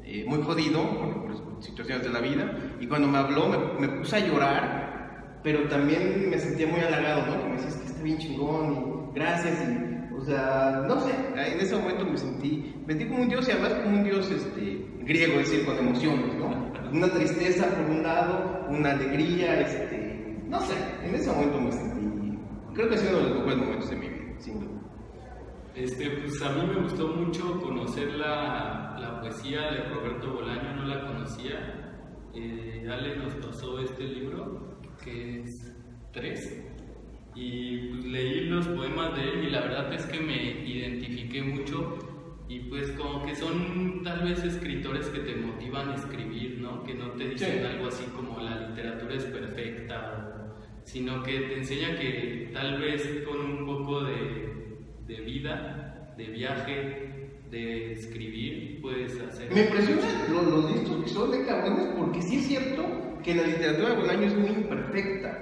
eh, 0.04 0.24
muy 0.26 0.42
jodido 0.42 0.82
por, 0.98 1.22
por 1.26 1.62
situaciones 1.62 2.04
de 2.04 2.10
la 2.12 2.20
vida. 2.20 2.56
Y 2.80 2.86
cuando 2.86 3.06
me 3.06 3.18
habló 3.18 3.48
me, 3.48 3.86
me 3.86 3.98
puse 3.98 4.16
a 4.16 4.26
llorar, 4.26 5.40
pero 5.44 5.68
también 5.68 6.28
me 6.30 6.38
sentía 6.38 6.66
muy 6.66 6.80
halagado, 6.80 7.26
¿no? 7.26 7.42
Que 7.42 7.48
me 7.48 7.54
decías 7.56 7.74
que 7.76 7.86
está 7.86 8.02
bien 8.02 8.18
chingón 8.18 9.10
y 9.12 9.14
gracias. 9.14 9.54
Y, 9.68 10.14
o 10.14 10.24
sea, 10.24 10.84
no 10.88 11.00
sé, 11.00 11.12
en 11.36 11.60
ese 11.60 11.76
momento 11.76 12.04
me 12.06 12.16
sentí, 12.16 12.74
me 12.86 12.94
sentí 12.94 13.08
como 13.08 13.22
un 13.22 13.28
dios 13.28 13.46
y 13.48 13.52
además 13.52 13.72
como 13.74 13.98
un 13.98 14.04
dios 14.04 14.30
este, 14.30 14.84
griego, 15.04 15.40
es 15.40 15.50
decir, 15.50 15.64
con 15.66 15.78
emociones, 15.78 16.34
¿no? 16.36 16.70
Una 16.92 17.08
tristeza 17.08 17.66
por 17.68 17.90
un 17.90 18.02
lado, 18.02 18.66
una 18.68 18.90
alegría, 18.92 19.60
este, 19.60 20.36
no 20.48 20.60
sé, 20.60 20.74
en 21.04 21.14
ese 21.14 21.30
momento 21.30 21.60
me 21.60 21.72
sentí, 21.72 21.89
creo 22.80 22.88
que 22.88 22.94
ha 22.94 22.98
sido 22.98 23.18
uno 23.18 23.28
de 23.28 23.34
los 23.34 23.38
mejores 23.44 23.58
momentos 23.58 23.90
de 23.90 23.96
mi 23.96 24.08
vida, 24.08 24.34
sin 24.38 24.60
duda. 24.60 24.80
Este, 25.74 26.10
pues 26.10 26.42
a 26.42 26.52
mí 26.52 26.62
me 26.66 26.82
gustó 26.82 27.08
mucho 27.08 27.60
conocer 27.60 28.08
la, 28.14 28.96
la 28.98 29.20
poesía 29.20 29.70
de 29.70 29.84
Roberto 29.84 30.32
Bolaño, 30.32 30.74
no 30.76 30.84
la 30.86 31.06
conocía. 31.06 31.98
Eh, 32.34 32.88
Ale 32.90 33.16
nos 33.16 33.34
pasó 33.34 33.78
este 33.80 34.04
libro, 34.04 34.78
que 35.04 35.42
es 35.42 35.76
tres, 36.12 36.62
y 37.34 37.88
pues, 37.88 38.04
leí 38.06 38.40
los 38.46 38.66
poemas 38.68 39.14
de 39.14 39.22
él 39.24 39.44
y 39.44 39.50
la 39.50 39.60
verdad 39.60 39.92
es 39.92 40.06
que 40.06 40.20
me 40.20 40.66
identifiqué 40.66 41.42
mucho 41.42 41.98
y 42.48 42.60
pues 42.60 42.90
como 42.92 43.24
que 43.24 43.34
son 43.36 44.02
tal 44.02 44.24
vez 44.24 44.42
escritores 44.42 45.06
que 45.08 45.20
te 45.20 45.36
motivan 45.36 45.90
a 45.90 45.94
escribir, 45.94 46.58
¿no? 46.60 46.82
Que 46.82 46.94
no 46.94 47.10
te 47.12 47.28
dicen 47.28 47.58
Sí. 47.60 47.64
algo 47.66 47.86
así 47.88 48.04
como 48.16 48.40
la 48.40 48.68
literatura 48.68 49.14
es 49.14 49.24
perfecta, 49.26 50.49
sino 50.92 51.22
que 51.22 51.38
te 51.38 51.58
enseña 51.58 51.96
que 51.96 52.50
tal 52.52 52.80
vez 52.80 53.08
con 53.24 53.40
un 53.40 53.64
poco 53.64 54.02
de, 54.02 54.76
de 55.06 55.20
vida, 55.20 56.14
de 56.16 56.24
viaje, 56.24 57.30
de 57.48 57.92
escribir, 57.92 58.80
puedes 58.82 59.20
hacer... 59.20 59.52
Me 59.52 59.62
impresiona 59.62 60.02
lo, 60.30 60.42
lo 60.42 60.68
listos 60.68 61.04
que 61.04 61.10
son 61.10 61.30
de 61.30 61.46
cabrones, 61.46 61.86
porque 61.96 62.20
sí 62.22 62.38
es 62.38 62.46
cierto 62.46 62.84
que 63.22 63.36
la 63.36 63.44
literatura 63.44 63.90
de 63.90 63.96
Bolaño 63.96 64.26
es 64.26 64.36
muy 64.36 64.50
imperfecta, 64.50 65.38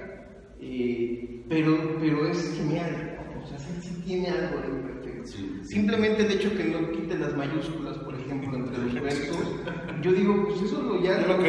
eh, 0.61 1.43
pero, 1.49 1.97
pero 1.99 2.29
es 2.29 2.55
genial, 2.55 3.17
o 3.43 3.47
sea, 3.47 3.57
sí, 3.57 3.71
sí 3.81 4.03
tiene 4.05 4.29
algo 4.29 4.61
de 4.61 4.67
imperfecto. 4.67 5.25
Sí. 5.25 5.59
Simplemente 5.63 6.25
el 6.25 6.31
hecho 6.31 6.55
que 6.55 6.63
no 6.65 6.91
quite 6.91 7.17
las 7.17 7.35
mayúsculas, 7.35 7.97
por 7.97 8.13
ejemplo, 8.13 8.55
entre 8.55 8.77
los 8.77 8.93
versos, 9.01 9.55
yo 10.03 10.11
digo, 10.11 10.45
pues 10.47 10.61
eso 10.61 10.81
lo 10.83 11.01
ya 11.01 11.19
Yo 11.21 11.27
lo 11.27 11.43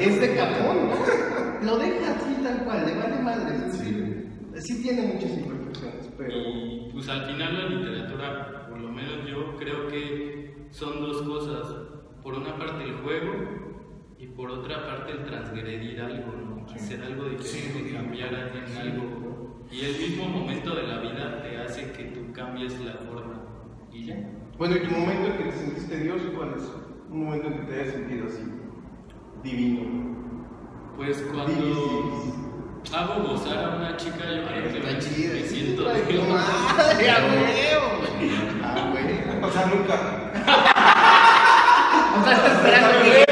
es 0.00 0.20
de 0.20 0.34
cajón, 0.36 0.88
¿no? 0.88 1.38
Lo 1.60 1.76
deja 1.76 2.14
así 2.14 2.37
tal 2.56 2.64
cual, 2.64 2.86
le 2.86 2.94
vale 2.94 3.22
madre. 3.22 3.56
es 3.56 3.76
Sí. 3.76 3.84
decir, 3.84 4.30
sí 4.56 4.82
tiene 4.82 5.02
muchas 5.14 5.30
imperfecciones, 5.38 6.10
pero... 6.16 6.32
Y 6.36 6.88
pues 6.92 7.08
al 7.08 7.24
final 7.26 7.54
la 7.54 7.68
literatura, 7.68 8.66
por 8.68 8.80
lo 8.80 8.88
menos 8.90 9.26
yo 9.28 9.56
creo 9.56 9.88
que 9.88 10.66
son 10.70 11.00
dos 11.00 11.22
cosas. 11.22 11.74
Por 12.22 12.34
una 12.34 12.56
parte 12.58 12.84
el 12.84 12.94
juego 12.96 13.32
y 14.18 14.26
por 14.28 14.50
otra 14.50 14.84
parte 14.86 15.12
el 15.12 15.24
transgredir 15.24 16.00
algo, 16.00 16.32
¿no? 16.32 16.66
Hacer 16.74 17.02
algo 17.02 17.24
diferente, 17.28 17.88
Sí. 17.88 17.94
cambiar 17.94 18.34
en 18.34 18.76
algo. 18.76 19.64
Y 19.70 19.80
el 19.84 19.98
mismo 19.98 20.28
momento 20.28 20.74
de 20.74 20.82
la 20.82 20.98
vida 21.00 21.42
te 21.42 21.56
hace 21.58 21.92
que 21.92 22.04
tú 22.04 22.32
cambies 22.32 22.78
la 22.80 22.94
forma. 22.94 23.44
Y 23.92 24.06
ya. 24.06 24.16
Bueno, 24.58 24.76
¿y 24.76 24.80
tu 24.80 24.90
momento 24.94 25.26
en 25.28 25.36
que 25.38 25.44
te 25.44 25.52
sentiste 25.52 26.00
Dios 26.00 26.20
cuál 26.36 26.54
es? 26.56 26.72
Un 27.10 27.24
momento 27.24 27.48
en 27.48 27.54
que 27.54 27.62
te 27.66 27.80
hayas 27.80 27.94
sentido 27.94 28.26
así, 28.26 28.42
divino. 29.42 30.08
Pues 30.96 31.18
Divis, 31.18 31.32
cuando 31.32 31.52
divis. 31.52 32.34
Hago 32.94 33.22
gozar 33.22 33.58
a 33.64 33.76
una 33.76 33.96
chica, 33.96 34.24
yo 34.24 34.44
creo 34.46 34.72
que 34.72 34.78
Está 34.78 34.92
me, 34.92 34.98
chida, 34.98 35.34
me 35.34 35.42
siento 35.42 35.82
madre, 35.84 37.10
a 37.10 37.18
huevo. 37.18 37.88
A 38.64 38.66
huevo. 38.92 39.46
O 39.46 39.50
sea, 39.50 39.66
nunca. 39.66 39.94
O 42.18 42.24
sea, 42.24 42.32
está 42.32 42.48
esperando 42.52 43.02
que 43.02 43.24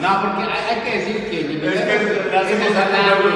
No, 0.00 0.22
porque 0.22 0.42
hay, 0.44 0.80
que 0.80 0.90
decir 0.98 1.16
que 1.28 1.38
Es 1.40 1.82
que 1.82 1.96
es 2.66 2.76
algo, 2.76 3.28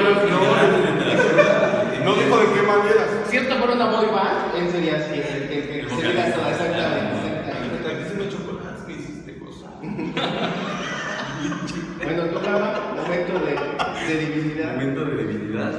No 2.04 2.14
dijo 2.14 2.36
de 2.38 2.46
qué 2.54 2.62
manera. 2.62 3.11
Si 3.32 3.38
esto 3.38 3.54
fuera 3.56 3.72
una 3.72 3.86
boy 3.86 4.04
band, 4.12 4.54
él 4.56 4.70
sería 4.70 4.96
así, 4.96 5.14
el 5.14 5.48
que, 5.48 5.62
se 5.62 5.80
exactamente, 5.80 6.50
exactamente. 7.40 8.28
Chocolates 8.28 8.82
que 8.82 8.92
hiciste 8.92 9.38
cosas. 9.38 9.70
Bueno, 12.04 12.24
tú, 12.24 12.38
Rafa, 12.40 12.94
momento 12.94 13.32
de, 13.38 14.14
de 14.14 14.26
divinidad. 14.26 14.72
Momento 14.74 15.04
de 15.06 15.16
debilidad. 15.16 15.72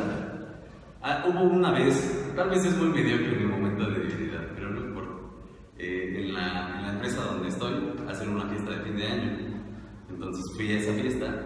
Ah, 1.04 1.26
hubo 1.28 1.44
una 1.44 1.72
vez, 1.72 2.34
tal 2.36 2.50
vez 2.50 2.66
es 2.66 2.76
muy 2.76 2.88
mediocre 2.88 3.38
mi 3.38 3.46
momento 3.46 3.86
de 3.86 4.00
debilidad, 4.00 4.48
pero 4.56 4.72
no 4.72 4.88
importa. 4.88 5.12
Eh, 5.78 6.16
en, 6.18 6.34
la, 6.34 6.76
en 6.78 6.82
la 6.82 6.94
empresa 6.94 7.24
donde 7.24 7.50
estoy, 7.50 7.74
hacen 8.10 8.30
una 8.30 8.46
fiesta 8.50 8.72
de 8.72 8.82
fin 8.82 8.98
de 8.98 9.06
año. 9.06 9.32
Entonces 10.10 10.44
fui 10.56 10.72
a 10.72 10.78
esa 10.80 10.94
fiesta 10.94 11.46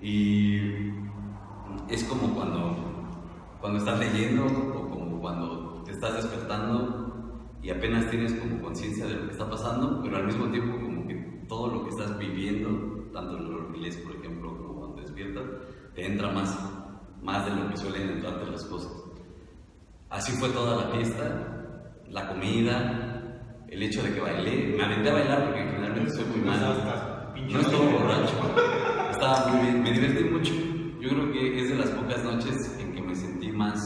y 0.00 0.90
es 1.88 2.04
como 2.04 2.34
cuando, 2.34 2.76
cuando 3.60 3.80
estás 3.80 3.98
leyendo 3.98 4.71
cuando 5.22 5.82
te 5.84 5.92
estás 5.92 6.14
despertando 6.16 7.48
y 7.62 7.70
apenas 7.70 8.10
tienes 8.10 8.34
como 8.34 8.60
conciencia 8.60 9.06
de 9.06 9.14
lo 9.14 9.26
que 9.26 9.32
está 9.32 9.48
pasando, 9.48 10.00
pero 10.02 10.16
al 10.16 10.26
mismo 10.26 10.50
tiempo 10.50 10.78
como 10.78 11.06
que 11.06 11.14
todo 11.48 11.68
lo 11.68 11.84
que 11.84 11.90
estás 11.90 12.18
viviendo, 12.18 13.10
tanto 13.12 13.38
en 13.38 13.52
lo 13.52 13.72
que 13.72 13.78
lees, 13.78 13.96
por 13.98 14.16
ejemplo, 14.16 14.56
como 14.56 14.74
cuando 14.74 14.96
te 14.96 15.02
despiertas, 15.02 15.44
te 15.94 16.06
entra 16.06 16.30
más, 16.32 16.58
más 17.22 17.46
de 17.46 17.54
lo 17.54 17.70
que 17.70 17.76
suelen 17.76 18.10
entrarte 18.10 18.50
las 18.50 18.64
cosas. 18.64 18.92
Así 20.10 20.32
fue 20.32 20.50
toda 20.50 20.84
la 20.84 20.90
fiesta, 20.90 21.94
la 22.08 22.28
comida, 22.28 23.12
el 23.68 23.82
hecho 23.82 24.02
de 24.02 24.12
que 24.12 24.20
bailé. 24.20 24.76
Me 24.76 24.84
aventé 24.84 25.08
a 25.08 25.14
bailar 25.14 25.44
porque 25.46 25.60
generalmente 25.60 26.10
soy 26.10 26.24
muy 26.26 26.40
malo. 26.40 26.74
No 27.50 27.60
estuve 27.60 27.92
borracho. 27.92 28.34
Estaba 29.10 29.46
muy 29.48 29.62
bien. 29.62 29.82
Me 29.82 29.92
divertí 29.92 30.24
mucho. 30.24 30.52
Yo 31.00 31.08
creo 31.08 31.32
que 31.32 31.62
es 31.62 31.70
de 31.70 31.76
las 31.76 31.90
pocas 31.90 32.22
noches 32.22 32.54
en 32.78 32.92
que 32.92 33.00
me 33.00 33.14
sentí 33.14 33.50
más 33.50 33.80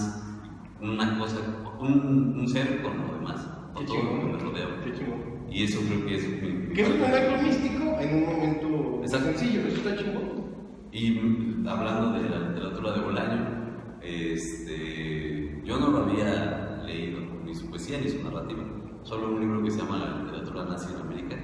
una 0.81 1.19
cosa, 1.19 1.37
un, 1.81 2.37
un 2.39 2.49
ser 2.49 2.83
con 2.83 2.97
lo 2.99 3.15
demás, 3.15 3.47
con 3.75 3.85
Qué 3.87 3.93
todo 3.93 4.03
lo 4.05 4.21
que 4.21 4.27
me 4.27 4.39
rodea. 4.39 4.67
Qué 4.85 4.93
chingón. 4.93 5.37
Y 5.51 5.63
eso 5.65 5.81
creo 5.87 6.07
que 6.07 6.15
es 6.17 6.43
mi. 6.43 6.51
mi 6.51 6.75
Que 6.75 6.83
es 6.83 6.89
un 6.89 7.01
momento 7.01 7.43
místico 7.43 7.97
en 8.01 8.15
un 8.15 8.27
momento 8.27 9.01
Exacto. 9.03 9.27
sencillo, 9.39 9.61
eso 9.69 9.77
está 9.77 9.97
chingón. 9.97 10.47
Y 10.93 11.19
hablando 11.69 12.13
de 12.19 12.29
la 12.29 12.49
literatura 12.49 12.93
de 12.93 13.01
Bolaño, 13.01 13.57
este, 14.03 15.63
yo 15.65 15.79
no 15.79 15.91
lo 15.91 15.99
había 16.05 16.83
leído, 16.85 17.21
ni 17.45 17.55
su 17.55 17.69
poesía 17.69 17.99
ni 18.01 18.09
su 18.09 18.23
narrativa, 18.23 18.63
solo 19.03 19.29
un 19.35 19.41
libro 19.41 19.63
que 19.63 19.71
se 19.71 19.79
llama 19.79 19.99
La 19.99 20.23
literatura 20.23 20.65
nazi 20.65 20.93
en 20.95 21.01
América, 21.01 21.37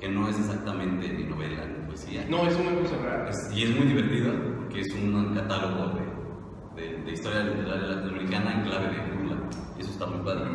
que 0.00 0.08
no 0.08 0.28
es 0.28 0.38
exactamente 0.38 1.08
ni 1.12 1.24
novela 1.24 1.66
ni 1.66 1.86
poesía. 1.86 2.24
No, 2.30 2.46
es 2.46 2.54
una 2.58 2.74
cosa 2.80 2.96
rara. 3.02 3.28
Es- 3.30 3.52
y 3.56 3.64
es 3.64 3.70
muy 3.76 3.86
divertido 3.86 4.32
porque 4.58 4.80
es 4.80 4.92
un 4.94 5.34
catálogo 5.34 5.94
de, 5.94 6.02
de- 6.76 7.02
de 7.02 7.12
historia 7.12 7.42
literaria 7.44 7.86
latinoamericana 7.88 8.54
en 8.54 8.62
clave 8.62 8.88
de 8.96 9.16
burla. 9.16 9.50
Eso 9.78 9.90
está 9.90 10.06
muy 10.06 10.24
padre. 10.24 10.50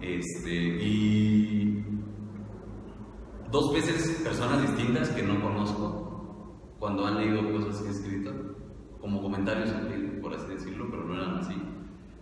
Este, 0.00 0.52
y 0.54 1.84
dos 3.50 3.72
veces 3.72 4.20
personas 4.22 4.62
distintas 4.62 5.08
que 5.10 5.22
no 5.22 5.40
conozco, 5.40 6.74
cuando 6.78 7.06
han 7.06 7.16
leído 7.18 7.50
cosas 7.52 7.80
que 7.82 7.88
he 7.88 7.92
escrito, 7.92 8.32
como 9.00 9.22
comentarios 9.22 9.70
por 10.20 10.34
así 10.34 10.46
decirlo, 10.52 10.86
pero 10.90 11.04
no 11.04 11.14
eran 11.14 11.36
así. 11.38 11.54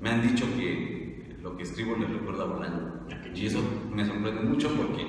Me 0.00 0.10
han 0.10 0.22
dicho 0.22 0.44
que 0.56 1.36
lo 1.40 1.56
que 1.56 1.62
escribo 1.62 1.96
les 1.96 2.10
recuerda 2.10 2.44
a 2.44 2.46
Bolaño. 2.46 2.92
Y 3.34 3.46
eso 3.46 3.60
me 3.92 4.04
sorprende 4.04 4.42
mucho 4.42 4.68
porque 4.76 5.04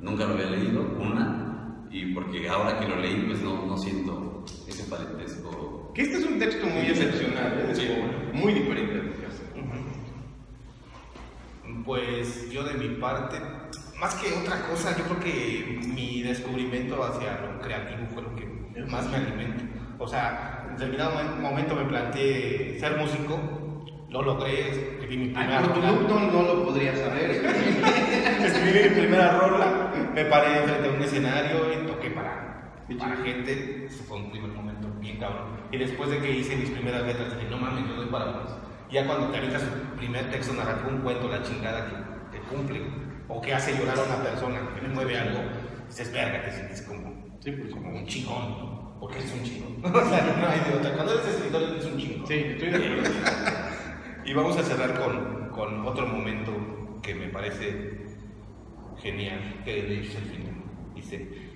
nunca 0.00 0.26
lo 0.26 0.34
había 0.34 0.50
leído, 0.50 0.80
una, 0.98 1.86
y 1.90 2.12
porque 2.14 2.48
ahora 2.48 2.78
que 2.78 2.88
lo 2.88 2.96
leí, 2.96 3.24
pues 3.26 3.42
no, 3.42 3.64
no 3.66 3.76
siento 3.76 4.29
ese 4.68 4.84
parentesco. 4.84 5.92
Que 5.94 6.02
este 6.02 6.18
es 6.18 6.24
un 6.24 6.38
texto 6.38 6.66
muy 6.66 6.86
excepcional, 6.86 7.66
¿eh? 7.70 7.74
Sí. 7.74 7.88
muy 8.32 8.52
diferente 8.54 8.94
a. 8.98 9.04
Pues 11.84 12.50
yo 12.50 12.64
de 12.64 12.74
mi 12.74 12.96
parte, 12.96 13.38
más 13.98 14.14
que 14.16 14.32
otra 14.32 14.66
cosa, 14.68 14.96
yo 14.96 15.04
creo 15.04 15.20
que 15.20 15.80
mi 15.94 16.22
descubrimiento 16.22 17.02
hacia 17.02 17.40
lo 17.40 17.60
creativo 17.60 18.06
fue 18.12 18.22
lo 18.22 18.34
que 18.36 18.46
más 18.90 19.08
me 19.10 19.16
alimenta. 19.16 19.64
O 19.98 20.06
sea, 20.08 20.66
en 20.68 20.76
determinado 20.76 21.12
momen- 21.12 21.40
momento 21.40 21.74
me 21.74 21.84
planteé 21.84 22.78
ser 22.80 22.96
músico, 22.96 23.84
lo 24.08 24.22
logré, 24.22 24.70
escribí 24.70 25.16
mi 25.16 25.24
Ay, 25.28 25.32
primera 25.34 25.62
tu 25.62 25.80
rola. 25.80 25.92
no, 25.92 26.32
no 26.32 26.42
lo 26.42 26.64
podría 26.64 26.96
saber. 26.96 27.30
escribí 28.44 28.88
mi 28.88 28.94
primera 29.00 29.38
rola, 29.38 29.92
me 30.14 30.24
paré 30.24 30.62
frente 30.64 30.88
a 30.88 30.92
un 30.92 31.02
escenario 31.02 31.72
y 31.72 31.79
para, 32.94 33.16
gente. 33.16 33.88
Fue 34.06 34.16
un 34.16 34.30
primer 34.30 34.50
momento 34.50 34.88
bien 35.00 35.18
cabrón. 35.18 35.60
Y 35.70 35.78
después 35.78 36.10
de 36.10 36.18
que 36.18 36.30
hice 36.30 36.56
mis 36.56 36.70
primeras 36.70 37.06
letras, 37.06 37.36
dije, 37.36 37.50
no 37.50 37.58
mames, 37.58 37.88
yo 37.88 37.94
doy 37.94 38.06
para 38.06 38.26
más. 38.26 38.56
Ya 38.90 39.06
cuando 39.06 39.28
te 39.28 39.38
avientas 39.38 39.62
tu 39.62 39.96
primer 39.96 40.30
texto 40.30 40.52
narrativo, 40.54 40.90
un 40.90 41.02
cuento, 41.02 41.28
la 41.28 41.42
chingada 41.42 41.88
que 41.88 42.38
te 42.38 42.44
cumple, 42.44 42.82
o 43.28 43.40
que 43.40 43.54
hace 43.54 43.76
llorar 43.76 43.98
a 43.98 44.02
una 44.02 44.22
persona, 44.22 44.60
que 44.74 44.82
le 44.82 44.88
mueve 44.88 45.18
algo, 45.18 45.40
dices, 45.88 46.12
verga, 46.12 46.42
te 46.44 46.52
sientes 46.52 46.82
como, 46.82 47.20
Sí, 47.40 47.52
pues, 47.52 47.72
como 47.72 47.90
un 47.90 48.06
chingón. 48.06 48.98
Porque 49.00 49.18
eres 49.18 49.32
un 49.32 49.42
chingón. 49.42 49.84
o 49.96 50.08
sea, 50.08 50.36
no 50.38 50.48
hay 50.48 50.70
de 50.70 50.78
otra. 50.78 50.92
Cuando 50.92 51.14
eres 51.14 51.26
escritor, 51.26 51.62
eres 51.62 51.84
un 51.86 51.98
chingón. 51.98 52.26
Sí, 52.26 52.34
estoy 52.34 52.70
de 52.70 52.76
acuerdo. 52.76 53.10
Y 54.22 54.34
vamos 54.34 54.56
a 54.58 54.62
cerrar 54.62 55.00
con, 55.00 55.48
con 55.48 55.86
otro 55.86 56.06
momento 56.06 56.52
que 57.02 57.14
me 57.14 57.28
parece 57.28 58.04
genial, 59.00 59.62
que 59.64 59.82
de 59.82 59.98
hecho 59.98 60.10
es 60.10 60.16
el 60.16 60.24
final. 60.24 60.59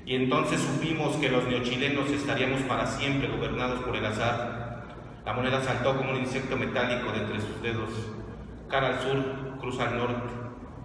Y 0.06 0.16
entonces 0.16 0.60
supimos 0.60 1.16
que 1.16 1.28
los 1.28 1.44
neochilenos 1.46 2.10
estaríamos 2.10 2.60
para 2.62 2.86
siempre 2.86 3.28
gobernados 3.28 3.80
por 3.80 3.96
el 3.96 4.04
azar. 4.04 4.84
La 5.24 5.32
moneda 5.32 5.62
saltó 5.62 5.96
como 5.96 6.10
un 6.10 6.18
insecto 6.18 6.56
metálico 6.56 7.12
de 7.12 7.18
entre 7.20 7.40
sus 7.40 7.62
dedos. 7.62 7.90
Cara 8.68 8.88
al 8.88 9.00
sur, 9.00 9.58
cruza 9.60 9.88
al 9.88 9.98
norte, 9.98 10.32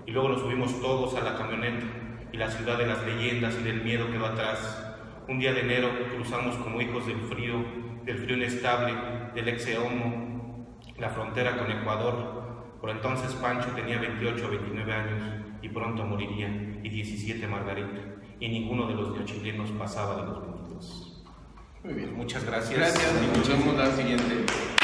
y 0.05 0.11
luego 0.11 0.29
nos 0.29 0.41
subimos 0.41 0.79
todos 0.81 1.15
a 1.15 1.23
la 1.23 1.35
camioneta, 1.35 1.85
y 2.31 2.37
la 2.37 2.49
ciudad 2.49 2.77
de 2.77 2.87
las 2.87 3.03
leyendas 3.05 3.57
y 3.59 3.63
del 3.63 3.83
miedo 3.83 4.09
quedó 4.11 4.27
atrás. 4.27 4.85
Un 5.27 5.39
día 5.39 5.53
de 5.53 5.61
enero 5.61 5.89
cruzamos 6.15 6.55
como 6.57 6.81
hijos 6.81 7.05
del 7.05 7.19
frío, 7.21 7.55
del 8.05 8.17
frío 8.19 8.37
inestable, 8.37 8.93
del 9.35 9.49
exeomo, 9.49 10.67
la 10.97 11.09
frontera 11.09 11.57
con 11.57 11.71
Ecuador. 11.71 12.77
Por 12.79 12.89
entonces 12.89 13.33
Pancho 13.35 13.69
tenía 13.75 13.99
28 13.99 14.45
o 14.45 14.49
29 14.49 14.93
años 14.93 15.23
y 15.61 15.69
pronto 15.69 16.05
moriría, 16.05 16.47
y 16.81 16.89
17 16.89 17.45
Margarita, 17.47 18.18
y 18.39 18.47
ninguno 18.47 18.87
de 18.87 18.95
los 18.95 19.11
neochilenos 19.11 19.71
pasaba 19.71 20.21
de 20.21 20.27
los 20.27 20.41
22. 20.41 21.23
Muy 21.83 21.93
bien. 21.93 22.15
Muchas 22.15 22.43
gracias. 22.43 22.77
Gracias 22.77 23.13
y 23.23 23.37
nos 23.37 23.47
vemos 23.47 23.75
la 23.75 23.95
siguiente. 23.95 24.78